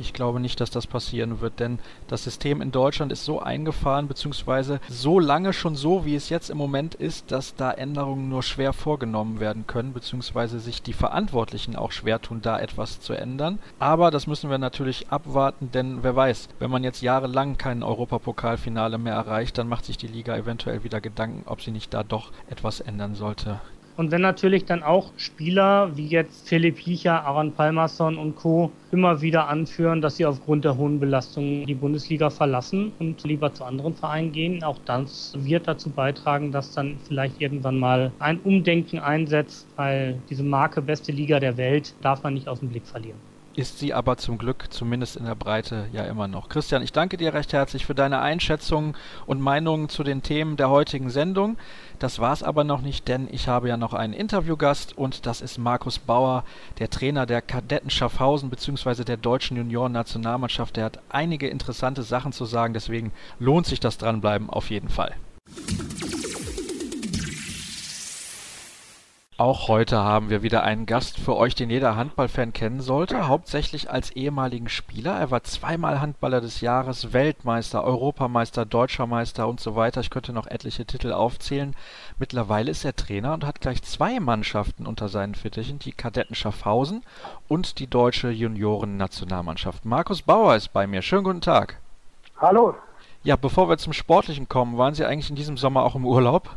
[0.00, 4.08] Ich glaube nicht, dass das passieren wird, denn das System in Deutschland ist so eingefahren,
[4.08, 8.42] beziehungsweise so lange schon so, wie es jetzt im Moment ist, dass da Änderungen nur
[8.42, 13.58] schwer vorgenommen werden können, beziehungsweise sich die Verantwortlichen auch schwer tun, da etwas zu ändern.
[13.78, 18.96] Aber das müssen wir natürlich abwarten, denn wer weiß, wenn man jetzt jahrelang kein Europapokalfinale
[18.96, 22.32] mehr erreicht, dann macht sich die Liga eventuell wieder Gedanken, ob sie nicht da doch
[22.48, 23.60] etwas ändern sollte.
[24.00, 28.72] Und wenn natürlich dann auch Spieler wie jetzt Philipp Hiecher, Aaron Palmerson und Co.
[28.90, 33.62] immer wieder anführen, dass sie aufgrund der hohen Belastung die Bundesliga verlassen und lieber zu
[33.64, 39.00] anderen Vereinen gehen, auch das wird dazu beitragen, dass dann vielleicht irgendwann mal ein Umdenken
[39.00, 43.29] einsetzt, weil diese Marke beste Liga der Welt darf man nicht aus dem Blick verlieren
[43.60, 46.48] ist sie aber zum Glück zumindest in der Breite ja immer noch.
[46.48, 48.96] Christian, ich danke dir recht herzlich für deine Einschätzungen
[49.26, 51.58] und Meinungen zu den Themen der heutigen Sendung.
[51.98, 55.58] Das war's aber noch nicht, denn ich habe ja noch einen Interviewgast und das ist
[55.58, 56.44] Markus Bauer,
[56.78, 59.04] der Trainer der Kadetten Schaffhausen bzw.
[59.04, 60.76] der deutschen Junioren-Nationalmannschaft.
[60.76, 65.14] Der hat einige interessante Sachen zu sagen, deswegen lohnt sich das dranbleiben auf jeden Fall.
[69.40, 73.90] Auch heute haben wir wieder einen Gast für euch, den jeder Handballfan kennen sollte, hauptsächlich
[73.90, 75.18] als ehemaligen Spieler.
[75.18, 80.02] Er war zweimal Handballer des Jahres, Weltmeister, Europameister, Deutscher Meister und so weiter.
[80.02, 81.74] Ich könnte noch etliche Titel aufzählen.
[82.18, 87.02] Mittlerweile ist er Trainer und hat gleich zwei Mannschaften unter seinen Fittichen, die Kadetten Schaffhausen
[87.48, 89.86] und die deutsche Junioren-Nationalmannschaft.
[89.86, 91.00] Markus Bauer ist bei mir.
[91.00, 91.78] Schönen guten Tag.
[92.36, 92.74] Hallo.
[93.22, 96.50] Ja, bevor wir zum Sportlichen kommen, waren Sie eigentlich in diesem Sommer auch im Urlaub?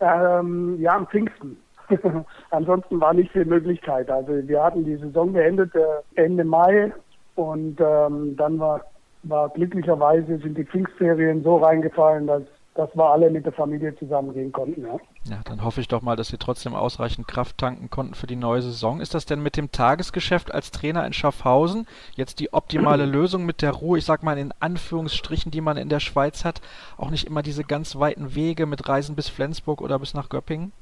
[0.00, 1.61] Ähm, ja, am Pfingsten.
[2.50, 4.10] Ansonsten war nicht viel Möglichkeit.
[4.10, 5.80] Also wir hatten die Saison beendet äh,
[6.14, 6.92] Ende Mai
[7.34, 8.82] und ähm, dann war,
[9.24, 12.42] war glücklicherweise sind die Pfingstferien so reingefallen, dass
[12.74, 14.82] dass wir alle mit der Familie zusammengehen konnten.
[14.82, 14.98] Ja.
[15.24, 18.36] ja, dann hoffe ich doch mal, dass Sie trotzdem ausreichend Kraft tanken konnten für die
[18.36, 19.00] neue Saison.
[19.00, 23.60] Ist das denn mit dem Tagesgeschäft als Trainer in Schaffhausen jetzt die optimale Lösung mit
[23.60, 26.62] der Ruhe, ich sag mal in Anführungsstrichen, die man in der Schweiz hat?
[26.96, 30.72] Auch nicht immer diese ganz weiten Wege mit Reisen bis Flensburg oder bis nach Göppingen?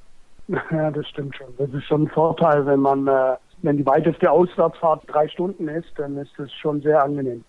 [0.70, 1.48] Ja, das stimmt schon.
[1.58, 5.88] Das ist schon ein Vorteil, wenn man, äh, wenn die weiteste Auswärtsfahrt drei Stunden ist,
[5.96, 7.44] dann ist das schon sehr angenehm.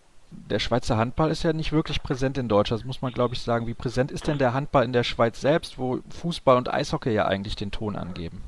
[0.50, 3.42] Der Schweizer Handball ist ja nicht wirklich präsent in Deutschland, das muss man glaube ich
[3.42, 3.68] sagen.
[3.68, 7.26] Wie präsent ist denn der Handball in der Schweiz selbst, wo Fußball und Eishockey ja
[7.26, 8.42] eigentlich den Ton angeben?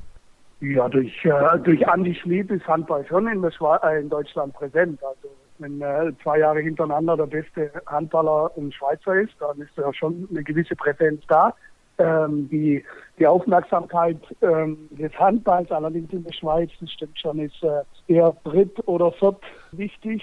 [0.60, 4.98] Ja, durch, äh, durch Andi Schmid ist Handball schon in, äh, in Deutschland präsent.
[5.02, 9.92] Also wenn äh, zwei Jahre hintereinander der beste Handballer ein Schweizer ist, dann ist ja
[9.92, 11.54] schon eine gewisse Präsenz da
[11.98, 12.84] ähm, die,
[13.18, 18.34] die Aufmerksamkeit ähm, des Handballs, allerdings in der Schweiz, das stimmt schon, ist äh, eher
[18.44, 19.40] dritt oder viert
[19.72, 20.22] wichtig.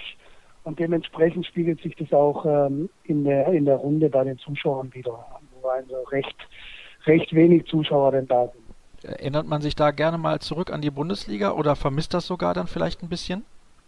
[0.64, 4.94] Und dementsprechend spiegelt sich das auch ähm, in, der, in der Runde bei den Zuschauern
[4.94, 5.26] wieder,
[5.60, 6.36] wo also recht,
[7.06, 8.62] recht wenig Zuschauer denn da sind.
[9.04, 12.68] Erinnert man sich da gerne mal zurück an die Bundesliga oder vermisst das sogar dann
[12.68, 13.44] vielleicht ein bisschen?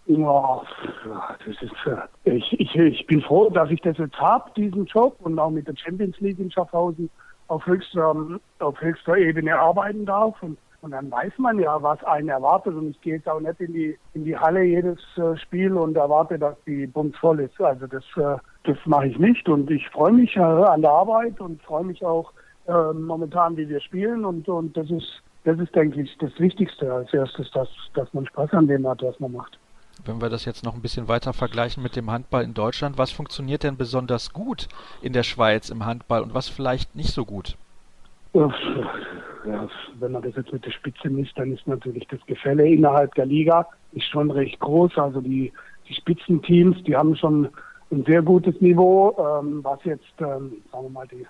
[0.07, 0.62] Ja,
[1.47, 5.16] das ist, äh, ich, ich, ich bin froh, dass ich das jetzt habe, diesen Job
[5.20, 7.09] und auch mit der Champions League in Schaffhausen
[7.48, 8.14] auf höchster,
[8.59, 10.42] auf höchster Ebene arbeiten darf.
[10.42, 12.74] Und, und dann weiß man ja, was einen erwartet.
[12.74, 15.96] Und ich gehe jetzt auch nicht in die, in die Halle jedes äh, Spiel und
[15.96, 17.61] erwarte, dass die Bums voll ist.
[17.61, 19.48] Also das, äh, das mache ich nicht.
[19.48, 22.33] Und ich freue mich äh, an der Arbeit und freue mich auch
[22.66, 24.24] äh, momentan, wie wir spielen.
[24.24, 28.26] Und, und das ist, das ist, denke ich, das Wichtigste als erstes, dass, dass man
[28.26, 29.59] Spaß an dem hat, was man macht.
[30.06, 33.10] Wenn wir das jetzt noch ein bisschen weiter vergleichen mit dem Handball in Deutschland, was
[33.10, 34.68] funktioniert denn besonders gut
[35.00, 37.56] in der Schweiz im Handball und was vielleicht nicht so gut?
[38.34, 39.68] Ja,
[40.00, 43.26] wenn man das jetzt mit der Spitze misst, dann ist natürlich das Gefälle innerhalb der
[43.26, 44.96] Liga ist schon recht groß.
[44.98, 45.52] Also die,
[45.88, 47.48] die Spitzenteams, die haben schon
[47.90, 51.26] ein sehr gutes Niveau, ähm, was jetzt, ähm, sagen wir mal, die,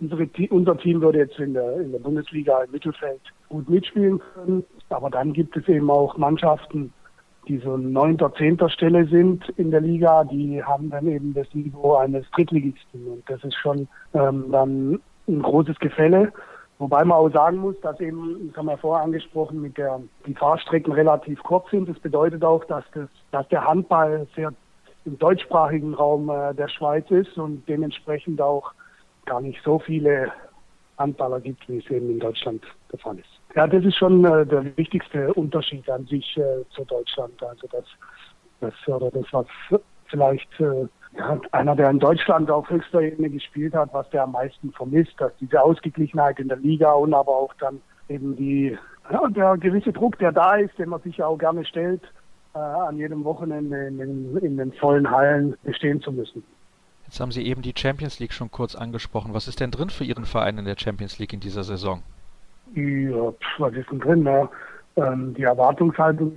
[0.00, 4.64] unsere, unser Team würde jetzt in der, in der Bundesliga im Mittelfeld gut mitspielen können.
[4.88, 6.92] Aber dann gibt es eben auch Mannschaften,
[7.48, 11.94] die so neunter, zehnter Stelle sind in der Liga, die haben dann eben das Niveau
[11.94, 13.06] eines Drittligisten.
[13.06, 16.32] Und das ist schon ähm, dann ein großes Gefälle.
[16.78, 20.34] Wobei man auch sagen muss, dass eben, das haben wir vorher angesprochen, mit der, die
[20.34, 21.88] Fahrstrecken relativ kurz sind.
[21.88, 24.52] Das bedeutet auch, dass, das, dass der Handball sehr
[25.04, 28.72] im deutschsprachigen Raum äh, der Schweiz ist und dementsprechend auch
[29.26, 30.30] gar nicht so viele
[30.98, 33.37] Handballer gibt, wie es eben in Deutschland der Fall ist.
[33.54, 37.42] Ja, das ist schon äh, der wichtigste Unterschied an sich äh, zu Deutschland.
[37.42, 37.84] Also das,
[38.60, 39.46] das oder das, was
[40.06, 44.32] vielleicht äh, ja, einer, der in Deutschland auf höchster Ebene gespielt hat, was der am
[44.32, 48.76] meisten vermisst, dass diese Ausgeglichenheit in der Liga und aber auch dann eben die,
[49.10, 52.02] ja, der gewisse Druck, der da ist, den man sich ja auch gerne stellt,
[52.54, 56.44] äh, an jedem Wochenende in den, in den vollen Hallen bestehen zu müssen.
[57.06, 59.32] Jetzt haben Sie eben die Champions League schon kurz angesprochen.
[59.32, 62.02] Was ist denn drin für Ihren Verein in der Champions League in dieser Saison?
[62.74, 64.24] Pf, was ist denn drin?
[64.24, 64.48] Ja?
[64.96, 66.32] Ähm, die Erwartungshaltung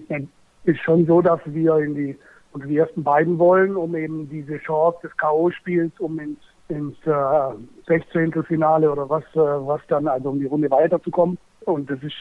[0.66, 2.18] ist schon so, dass wir in die,
[2.54, 7.56] und die ersten beiden wollen, um eben diese Chance des K.O.-Spiels, um ins, ins äh,
[7.88, 8.44] 16.
[8.44, 11.38] Finale oder was, äh, was dann, also um die Runde weiterzukommen.
[11.66, 12.16] Und das ist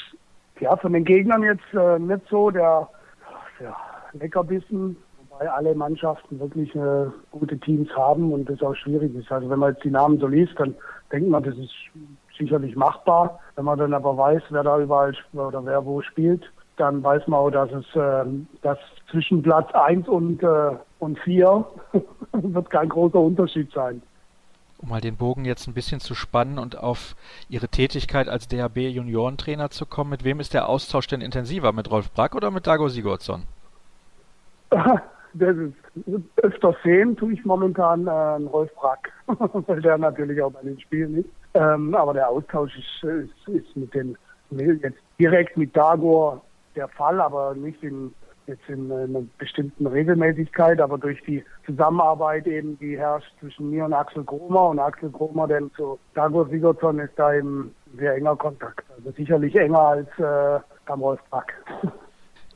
[0.60, 2.88] ja von den Gegnern jetzt äh, nicht so der,
[3.58, 3.74] der
[4.12, 4.96] Leckerbissen,
[5.28, 9.30] wobei alle Mannschaften wirklich äh, gute Teams haben und das auch schwierig ist.
[9.30, 10.74] Also wenn man jetzt die Namen so liest, dann
[11.12, 11.74] denkt man, das ist
[12.40, 13.38] sicherlich machbar.
[13.54, 17.40] Wenn man dann aber weiß, wer da überall oder wer wo spielt, dann weiß man
[17.40, 18.24] auch, dass es äh,
[18.62, 18.78] dass
[19.10, 21.64] zwischen Platz 1 und, äh, und 4
[22.32, 24.02] wird kein großer Unterschied sein.
[24.78, 27.14] Um mal den Bogen jetzt ein bisschen zu spannen und auf
[27.50, 31.72] Ihre Tätigkeit als DHB Juniorentrainer zu kommen, mit wem ist der Austausch denn intensiver?
[31.72, 33.42] Mit Rolf Brack oder mit Dago Sigurdsson?
[35.32, 35.74] Das ist
[36.42, 39.12] öfter sehen tue ich momentan äh, Rolf Brack,
[39.68, 41.28] weil der natürlich auch bei den Spielen ist.
[41.54, 44.16] Ähm, aber der Austausch ist, ist, ist mit den
[44.50, 46.42] jetzt direkt mit Dagor
[46.74, 48.12] der Fall, aber nicht in
[48.50, 53.92] jetzt in einer bestimmten Regelmäßigkeit, aber durch die Zusammenarbeit eben, die herrscht zwischen mir und
[53.92, 58.84] Axel Kromer und Axel Kromer denn zu Dagor Sigurdsson ist da eben sehr enger Kontakt.
[58.96, 61.54] Also sicherlich enger als äh, beim Rolf Brack.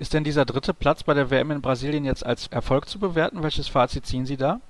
[0.01, 3.45] Ist denn dieser dritte Platz bei der WM in Brasilien jetzt als Erfolg zu bewerten?
[3.45, 4.61] Welches Fazit ziehen Sie da?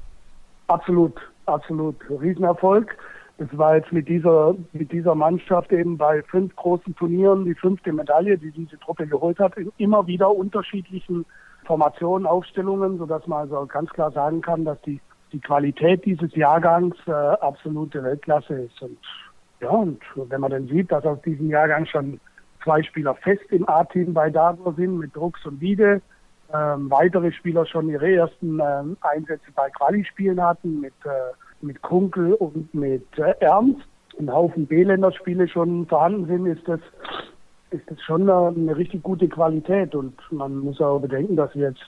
[0.67, 1.97] Absolut, absolut.
[2.11, 2.95] Riesenerfolg.
[3.37, 7.93] Es war jetzt mit dieser, mit dieser Mannschaft eben bei fünf großen Turnieren die fünfte
[7.93, 11.27] Medaille, die diese Truppe geholt hat, in immer wieder unterschiedlichen
[11.65, 15.01] Formationen, Aufstellungen, sodass man also ganz klar sagen kann, dass die,
[15.33, 18.81] die Qualität dieses Jahrgangs äh, absolute Weltklasse ist.
[18.81, 18.99] Und
[19.61, 22.21] ja, und wenn man dann sieht, dass aus diesem Jahrgang schon
[22.63, 26.03] zwei Spieler fest im A-Team bei Davor sind, mit Drucks und Wiede,
[26.53, 31.09] ähm, weitere Spieler schon ihre ersten ähm, Einsätze bei Quali-Spielen hatten, mit äh,
[31.65, 33.83] mit Kunkel und mit äh, Ernst
[34.19, 36.81] ein Haufen B-Länderspiele schon vorhanden sind, ist das,
[37.71, 39.95] ist das schon eine, eine, richtig gute Qualität.
[39.95, 41.83] Und man muss auch bedenken, dass wir jetzt,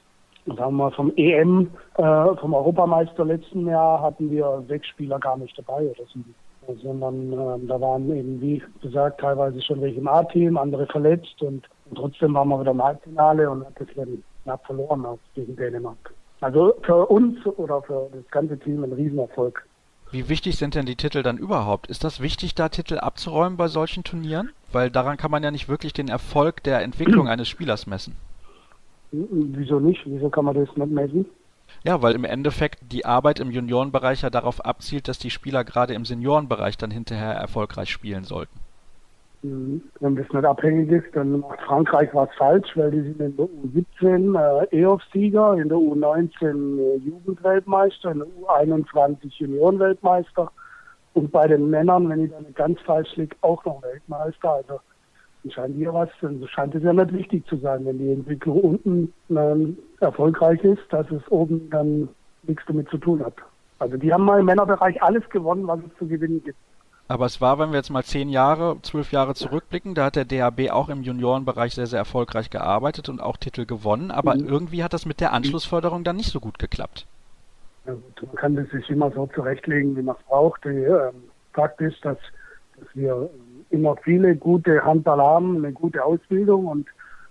[0.47, 5.37] sagen wir mal, vom EM, äh, vom Europameister letzten Jahr hatten wir sechs Spieler gar
[5.37, 6.35] nicht dabei oder sieben.
[6.83, 11.69] Sondern äh, da waren eben, wie gesagt, teilweise schon welche im A-Team, andere verletzt und,
[11.89, 16.13] und, trotzdem waren wir wieder im Halbfinale und hat das dann knapp verloren gegen Dänemark.
[16.41, 19.67] Also für uns oder für das ganze Team ein Riesenerfolg.
[20.11, 21.89] Wie wichtig sind denn die Titel dann überhaupt?
[21.89, 24.51] Ist das wichtig, da Titel abzuräumen bei solchen Turnieren?
[24.71, 28.17] Weil daran kann man ja nicht wirklich den Erfolg der Entwicklung eines Spielers messen.
[29.11, 30.03] Wieso nicht?
[30.05, 31.27] Wieso kann man das nicht messen?
[31.85, 35.95] Ja, weil im Endeffekt die Arbeit im Juniorenbereich ja darauf abzielt, dass die Spieler gerade
[35.95, 38.59] im Seniorenbereich dann hinterher erfolgreich spielen sollten.
[39.43, 39.83] Mhm.
[40.01, 43.47] Wenn das nicht abhängig ist, dann macht Frankreich was falsch, weil die sind in der
[43.47, 50.51] U17 äh, EOF-Sieger, in der U19 äh, Jugendweltmeister, in der U21 Juniorenweltmeister
[51.15, 54.53] und bei den Männern, wenn ich da nicht ganz falsch liege, auch noch Weltmeister.
[54.53, 54.81] Also
[55.51, 59.13] scheint hier was, dann scheint es ja nicht wichtig zu sein, wenn die Entwicklung unten
[59.31, 62.09] ähm, erfolgreich ist, dass es oben dann
[62.43, 63.35] nichts damit zu tun hat.
[63.79, 66.59] Also die haben mal im Männerbereich alles gewonnen, was es zu gewinnen gibt.
[67.09, 70.25] Aber es war, wenn wir jetzt mal zehn Jahre, zwölf Jahre zurückblicken, da hat der
[70.25, 74.11] DHB auch im Juniorenbereich sehr, sehr erfolgreich gearbeitet und auch Titel gewonnen.
[74.11, 74.49] Aber mhm.
[74.49, 77.07] irgendwie hat das mit der Anschlussförderung dann nicht so gut geklappt.
[77.87, 80.67] Ja, man kann das sich immer so zurechtlegen, wie man es braucht.
[80.67, 81.13] Ähm,
[81.53, 82.19] Fakt ist, dass,
[82.79, 86.89] dass wir ähm, immer viele gute Handball haben, eine gute Ausbildung und,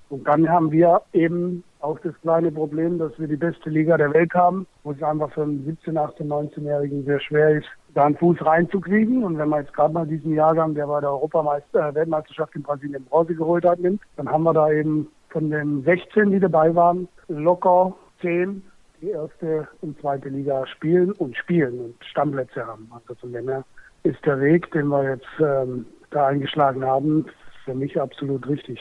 [0.10, 4.14] und dann haben wir eben auch das kleine Problem, dass wir die beste Liga der
[4.14, 8.18] Welt haben, wo es einfach für einen 17-, 18-, 19-Jährigen sehr schwer ist, da einen
[8.18, 9.24] Fuß reinzukriegen.
[9.24, 12.62] Und wenn man jetzt gerade mal diesen Jahrgang, der bei der Europameister äh, Weltmeisterschaft in
[12.62, 16.74] Brasilien Bronze geholt hat, nimmt, dann haben wir da eben von den 16, die dabei
[16.76, 18.62] waren, locker 10,
[19.02, 22.90] die erste und zweite Liga spielen und spielen und Stammplätze haben.
[22.94, 23.66] Also von dem her
[24.04, 27.26] ist der Weg, den wir jetzt ähm, da eingeschlagen haben,
[27.66, 28.80] für mich absolut richtig.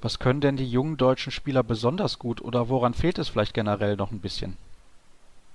[0.00, 3.96] Was können denn die jungen deutschen Spieler besonders gut oder woran fehlt es vielleicht generell
[3.96, 4.56] noch ein bisschen?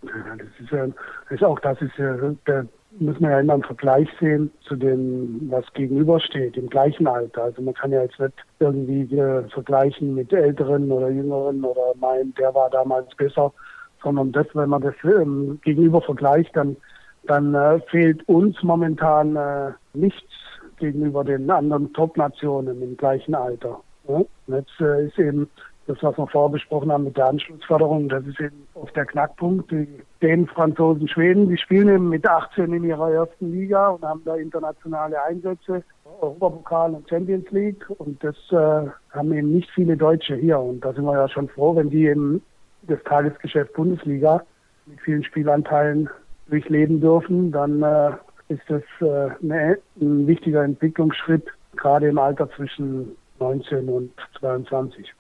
[0.04, 0.88] Ja, das ist ja,
[1.30, 2.64] ist auch das ist ja, da
[3.00, 7.44] muss man ja immer einen Vergleich sehen zu dem, was gegenübersteht, im gleichen Alter.
[7.44, 9.08] Also man kann ja jetzt nicht irgendwie
[9.50, 13.54] vergleichen mit Älteren oder Jüngeren oder meinen, der war damals besser,
[14.02, 16.78] sondern das, wenn man das ähm, gegenüber vergleicht, dann,
[17.24, 20.32] dann äh, fehlt uns momentan äh, nichts
[20.78, 23.82] gegenüber den anderen Top-Nationen im gleichen Alter.
[24.08, 24.22] Ja?
[24.48, 25.50] Jetzt äh, ist eben
[25.90, 29.72] das, was wir vorher besprochen haben mit der Anschlussförderung, das ist eben oft der Knackpunkt.
[29.72, 29.88] Die
[30.22, 34.36] Dänen, Franzosen, Schweden, die spielen eben mit 18 in ihrer ersten Liga und haben da
[34.36, 35.84] internationale Einsätze,
[36.22, 37.84] Europapokal und Champions League.
[37.98, 40.60] Und das äh, haben eben nicht viele Deutsche hier.
[40.60, 42.44] Und da sind wir ja schon froh, wenn die eben
[42.84, 44.44] das Tagesgeschäft Bundesliga
[44.86, 46.08] mit vielen Spielanteilen
[46.50, 48.12] durchleben dürfen, dann äh,
[48.50, 55.14] ist das äh, eine, ein wichtiger Entwicklungsschritt, gerade im Alter zwischen 19 und 22.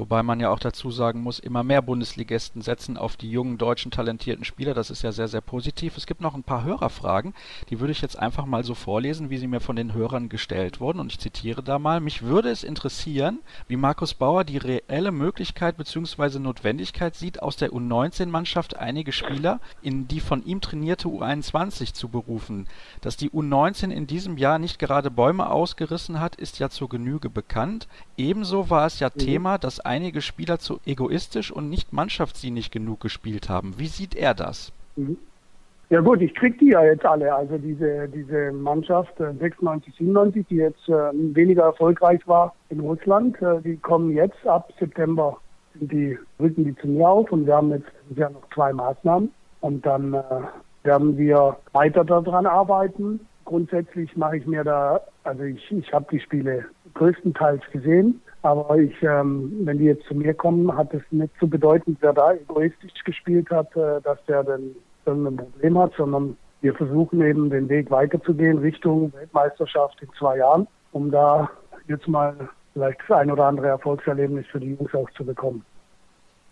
[0.00, 3.90] Wobei man ja auch dazu sagen muss, immer mehr Bundesligisten setzen auf die jungen deutschen
[3.90, 4.72] talentierten Spieler.
[4.72, 5.98] Das ist ja sehr, sehr positiv.
[5.98, 7.34] Es gibt noch ein paar Hörerfragen,
[7.68, 10.80] die würde ich jetzt einfach mal so vorlesen, wie sie mir von den Hörern gestellt
[10.80, 11.00] wurden.
[11.00, 12.00] Und ich zitiere da mal.
[12.00, 16.38] Mich würde es interessieren, wie Markus Bauer die reelle Möglichkeit bzw.
[16.38, 22.68] Notwendigkeit sieht, aus der U19-Mannschaft einige Spieler in die von ihm trainierte U21 zu berufen.
[23.02, 27.28] Dass die U19 in diesem Jahr nicht gerade Bäume ausgerissen hat, ist ja zur Genüge
[27.28, 27.86] bekannt.
[28.16, 29.18] Ebenso war es ja mhm.
[29.18, 33.74] Thema, dass einige Spieler zu egoistisch und nicht mannschaftsdienlich genug gespielt haben.
[33.76, 34.72] Wie sieht er das?
[34.94, 35.16] Mhm.
[35.90, 37.34] Ja gut, ich krieg die ja jetzt alle.
[37.34, 43.42] Also diese, diese Mannschaft 96, äh, 97, die jetzt äh, weniger erfolgreich war in Russland,
[43.42, 45.36] äh, die kommen jetzt ab September,
[45.74, 49.32] die rücken die zu mir auf und wir haben jetzt ja noch zwei Maßnahmen.
[49.62, 50.22] Und dann äh,
[50.84, 53.18] werden wir weiter daran arbeiten.
[53.44, 58.22] Grundsätzlich mache ich mir da, also ich, ich habe die Spiele größtenteils gesehen.
[58.42, 62.12] Aber ich, ähm, wenn die jetzt zu mir kommen, hat es nicht zu bedeuten, wer
[62.12, 64.74] da egoistisch gespielt hat, äh, dass der dann
[65.04, 70.66] irgendein Problem hat, sondern wir versuchen eben den Weg weiterzugehen Richtung Weltmeisterschaft in zwei Jahren,
[70.92, 71.50] um da
[71.88, 72.34] jetzt mal
[72.72, 75.64] vielleicht das ein oder andere Erfolgserlebnis für die Jungs auch zu bekommen.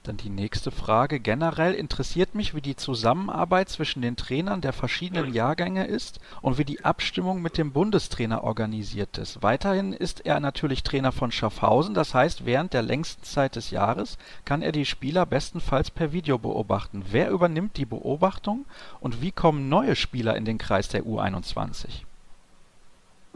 [0.08, 1.20] Dann die nächste Frage.
[1.20, 6.64] Generell interessiert mich, wie die Zusammenarbeit zwischen den Trainern der verschiedenen Jahrgänge ist und wie
[6.64, 9.42] die Abstimmung mit dem Bundestrainer organisiert ist.
[9.42, 14.16] Weiterhin ist er natürlich Trainer von Schaffhausen, das heißt, während der längsten Zeit des Jahres
[14.46, 17.04] kann er die Spieler bestenfalls per Video beobachten.
[17.10, 18.64] Wer übernimmt die Beobachtung
[19.00, 22.07] und wie kommen neue Spieler in den Kreis der U21?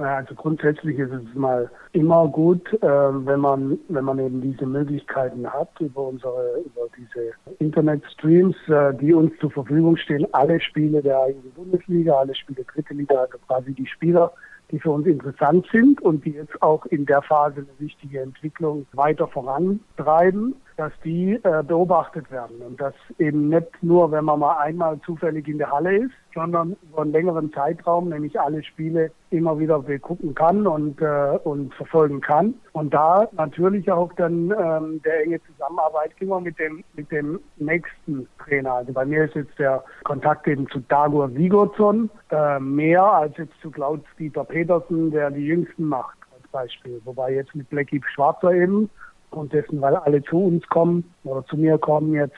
[0.02, 5.46] Also grundsätzlich ist es mal immer gut, äh, wenn man wenn man eben diese Möglichkeiten
[5.46, 11.28] hat über unsere über diese Internetstreams, äh, die uns zur Verfügung stehen, alle Spiele der
[11.54, 14.32] Bundesliga, alle Spiele dritte Liga, also quasi die Spieler,
[14.70, 18.86] die für uns interessant sind und die jetzt auch in der Phase eine wichtige Entwicklung
[18.92, 22.60] weiter vorantreiben, dass die äh, beobachtet werden.
[22.62, 26.76] Und das eben nicht nur, wenn man mal einmal zufällig in der Halle ist, sondern
[26.90, 32.20] über einen längeren Zeitraum, nämlich alle Spiele immer wieder begucken kann und, äh, und verfolgen
[32.20, 32.54] kann.
[32.72, 38.26] Und da natürlich auch dann ähm, der enge Zusammenarbeit immer mit dem, mit dem nächsten
[38.38, 38.74] Trainer.
[38.74, 43.58] Also bei mir ist jetzt der Kontakt eben zu Dagur Sigurdsson äh, mehr als jetzt
[43.60, 47.00] zu Klaus-Dieter Petersen, der die Jüngsten macht als Beispiel.
[47.04, 48.90] Wobei jetzt mit Blackie Schwarzer eben
[49.34, 52.36] und dessen, weil alle zu uns kommen oder zu mir kommen jetzt,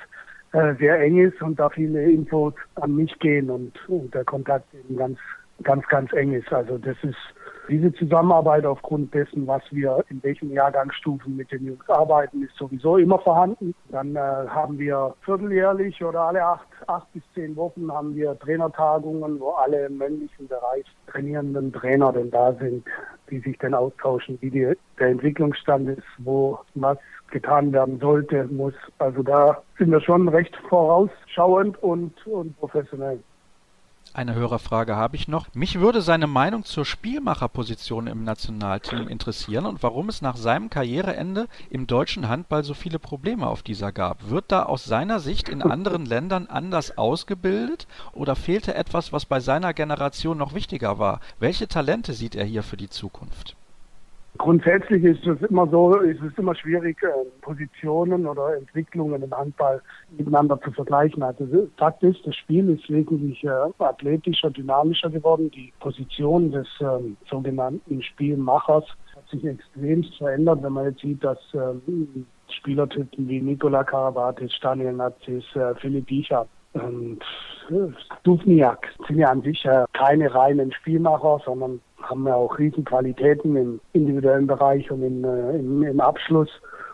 [0.52, 4.72] äh, sehr eng ist und da viele Infos an mich gehen und, und der Kontakt
[4.74, 5.18] eben ganz,
[5.62, 6.52] ganz, ganz eng ist.
[6.52, 7.16] Also das ist
[7.68, 12.96] diese Zusammenarbeit aufgrund dessen, was wir in welchen Jahrgangsstufen mit den Jungs arbeiten, ist sowieso
[12.96, 13.74] immer vorhanden.
[13.90, 19.40] Dann äh, haben wir vierteljährlich oder alle acht, acht bis zehn Wochen haben wir Trainertagungen,
[19.40, 22.84] wo alle im männlichen Bereich trainierenden Trainer denn da sind,
[23.30, 26.98] die sich dann austauschen, wie die, der Entwicklungsstand ist, wo was
[27.30, 28.74] getan werden sollte, muss.
[28.98, 33.18] Also da sind wir schon recht vorausschauend und, und professionell.
[34.16, 35.48] Eine Hörerfrage habe ich noch.
[35.54, 41.48] Mich würde seine Meinung zur Spielmacherposition im Nationalteam interessieren und warum es nach seinem Karriereende
[41.68, 44.30] im deutschen Handball so viele Probleme auf dieser gab.
[44.30, 49.40] Wird da aus seiner Sicht in anderen Ländern anders ausgebildet oder fehlte etwas, was bei
[49.40, 51.18] seiner Generation noch wichtiger war?
[51.40, 53.56] Welche Talente sieht er hier für die Zukunft?
[54.38, 57.06] Grundsätzlich ist es immer so, ist es immer schwierig, äh,
[57.40, 59.80] Positionen oder Entwicklungen im Handball
[60.10, 61.22] miteinander zu vergleichen.
[61.22, 65.50] Also Fakt ist, das Spiel ist wesentlich äh, athletischer, dynamischer geworden.
[65.52, 71.38] Die Position des ähm, sogenannten Spielmachers hat sich extremst verändert, wenn man jetzt sieht, dass
[71.54, 77.20] ähm, Spielertypen wie Nikola Karabatic, Daniel Nazis, äh, Philipp Biecher und
[77.70, 77.92] äh,
[78.24, 83.80] Duvniak sind ja an sich äh, keine reinen Spielmacher, sondern haben ja auch Riesenqualitäten im
[83.92, 86.48] individuellen Bereich und in, äh, im, im Abschluss.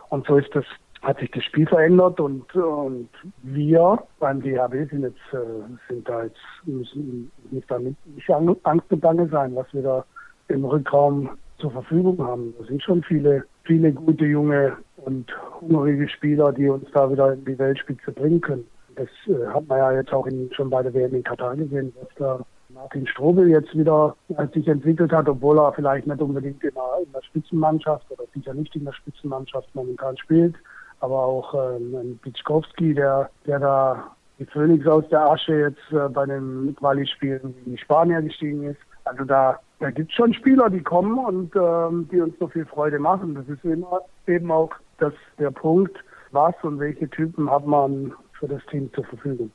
[0.09, 0.65] Und so ist das,
[1.03, 3.09] hat sich das Spiel verändert und, und
[3.43, 9.01] wir beim DHB sind jetzt, äh, sind da jetzt, müssen nicht damit nicht Angst und
[9.01, 10.05] Bange sein, was wir da
[10.49, 12.55] im Rückraum zur Verfügung haben.
[12.59, 15.31] Da sind schon viele, viele gute junge und
[15.61, 18.67] hungrige Spieler, die uns da wieder in die Weltspitze bringen können.
[18.97, 21.93] Das äh, hat man ja jetzt auch in, schon bei der WM in Katar gesehen,
[22.01, 22.41] was da
[22.81, 24.17] Martin Strobel jetzt wieder
[24.55, 28.55] sich entwickelt hat, obwohl er vielleicht nicht unbedingt in der, in der Spitzenmannschaft oder sicher
[28.55, 30.55] nicht in der Spitzenmannschaft momentan spielt.
[31.01, 36.25] aber auch ähm, Pitschkowski, der, der da die Phoenix aus der Asche jetzt äh, bei
[36.25, 38.81] den Quali-Spielen in die Spanier gestiegen ist.
[39.05, 42.65] Also da, da gibt es schon Spieler, die kommen und ähm, die uns noch viel
[42.65, 43.35] Freude machen.
[43.35, 45.99] Das ist immer eben auch das, der Punkt,
[46.31, 49.51] was und welche Typen hat man für das Team zur Verfügung.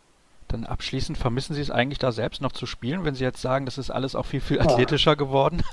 [0.48, 3.66] Dann abschließend, vermissen Sie es eigentlich da selbst noch zu spielen, wenn Sie jetzt sagen,
[3.66, 5.64] das ist alles auch viel, viel athletischer geworden?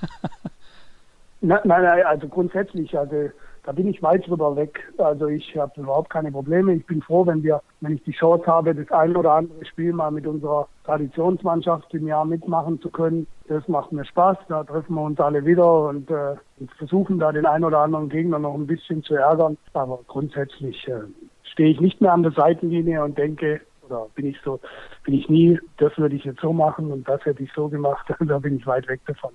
[1.40, 3.30] nein, nein, also grundsätzlich, also
[3.64, 4.92] da bin ich weit drüber weg.
[4.98, 6.74] Also ich habe überhaupt keine Probleme.
[6.74, 9.92] Ich bin froh, wenn wir, wenn ich die Chance habe, das ein oder andere Spiel
[9.92, 13.26] mal mit unserer Traditionsmannschaft im Jahr mitmachen zu können.
[13.48, 14.36] Das macht mir Spaß.
[14.48, 16.34] Da treffen wir uns alle wieder und, äh,
[16.76, 19.56] versuchen da den ein oder anderen Gegner noch ein bisschen zu ärgern.
[19.74, 21.02] Aber grundsätzlich äh,
[21.44, 23.60] stehe ich nicht mehr an der Seitenlinie und denke,
[23.92, 24.60] oder bin ich so,
[25.04, 28.06] bin ich nie, das würde ich jetzt so machen und das hätte ich so gemacht.
[28.20, 29.32] da bin ich weit weg davon.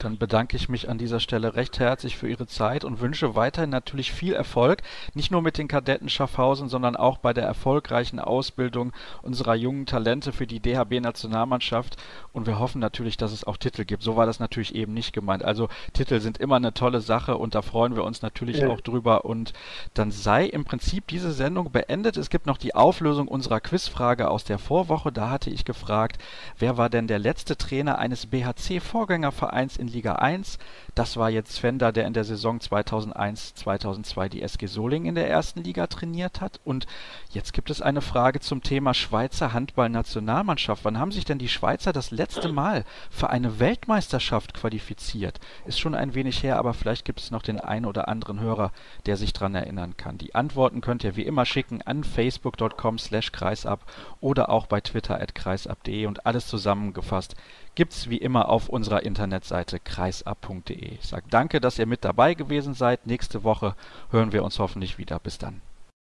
[0.00, 3.68] Dann bedanke ich mich an dieser Stelle recht herzlich für Ihre Zeit und wünsche weiterhin
[3.68, 4.82] natürlich viel Erfolg,
[5.12, 10.32] nicht nur mit den Kadetten Schaffhausen, sondern auch bei der erfolgreichen Ausbildung unserer jungen Talente
[10.32, 11.98] für die DHB-Nationalmannschaft.
[12.32, 14.02] Und wir hoffen natürlich, dass es auch Titel gibt.
[14.02, 15.44] So war das natürlich eben nicht gemeint.
[15.44, 18.68] Also Titel sind immer eine tolle Sache und da freuen wir uns natürlich ja.
[18.68, 19.26] auch drüber.
[19.26, 19.52] Und
[19.92, 22.16] dann sei im Prinzip diese Sendung beendet.
[22.16, 25.12] Es gibt noch die Auflösung unserer Quizfrage aus der Vorwoche.
[25.12, 26.16] Da hatte ich gefragt,
[26.58, 30.58] wer war denn der letzte Trainer eines BHC-Vorgängervereins in Liga 1.
[30.94, 35.62] Das war jetzt Fender, der in der Saison 2001/2002 die SG Solingen in der ersten
[35.62, 36.60] Liga trainiert hat.
[36.64, 36.86] Und
[37.30, 40.84] jetzt gibt es eine Frage zum Thema Schweizer Handballnationalmannschaft.
[40.84, 45.38] Wann haben sich denn die Schweizer das letzte Mal für eine Weltmeisterschaft qualifiziert?
[45.64, 48.72] Ist schon ein wenig her, aber vielleicht gibt es noch den einen oder anderen Hörer,
[49.06, 50.18] der sich daran erinnern kann.
[50.18, 53.84] Die Antworten könnt ihr wie immer schicken an facebook.com slash kreisab
[54.20, 57.36] oder auch bei twitter at kreisab.de und alles zusammengefasst
[57.74, 60.89] gibt's wie immer auf unserer Internetseite kreisab.de.
[60.90, 63.06] Ich sage danke, dass ihr mit dabei gewesen seid.
[63.06, 63.76] Nächste Woche
[64.10, 65.18] hören wir uns hoffentlich wieder.
[65.18, 65.60] Bis dann.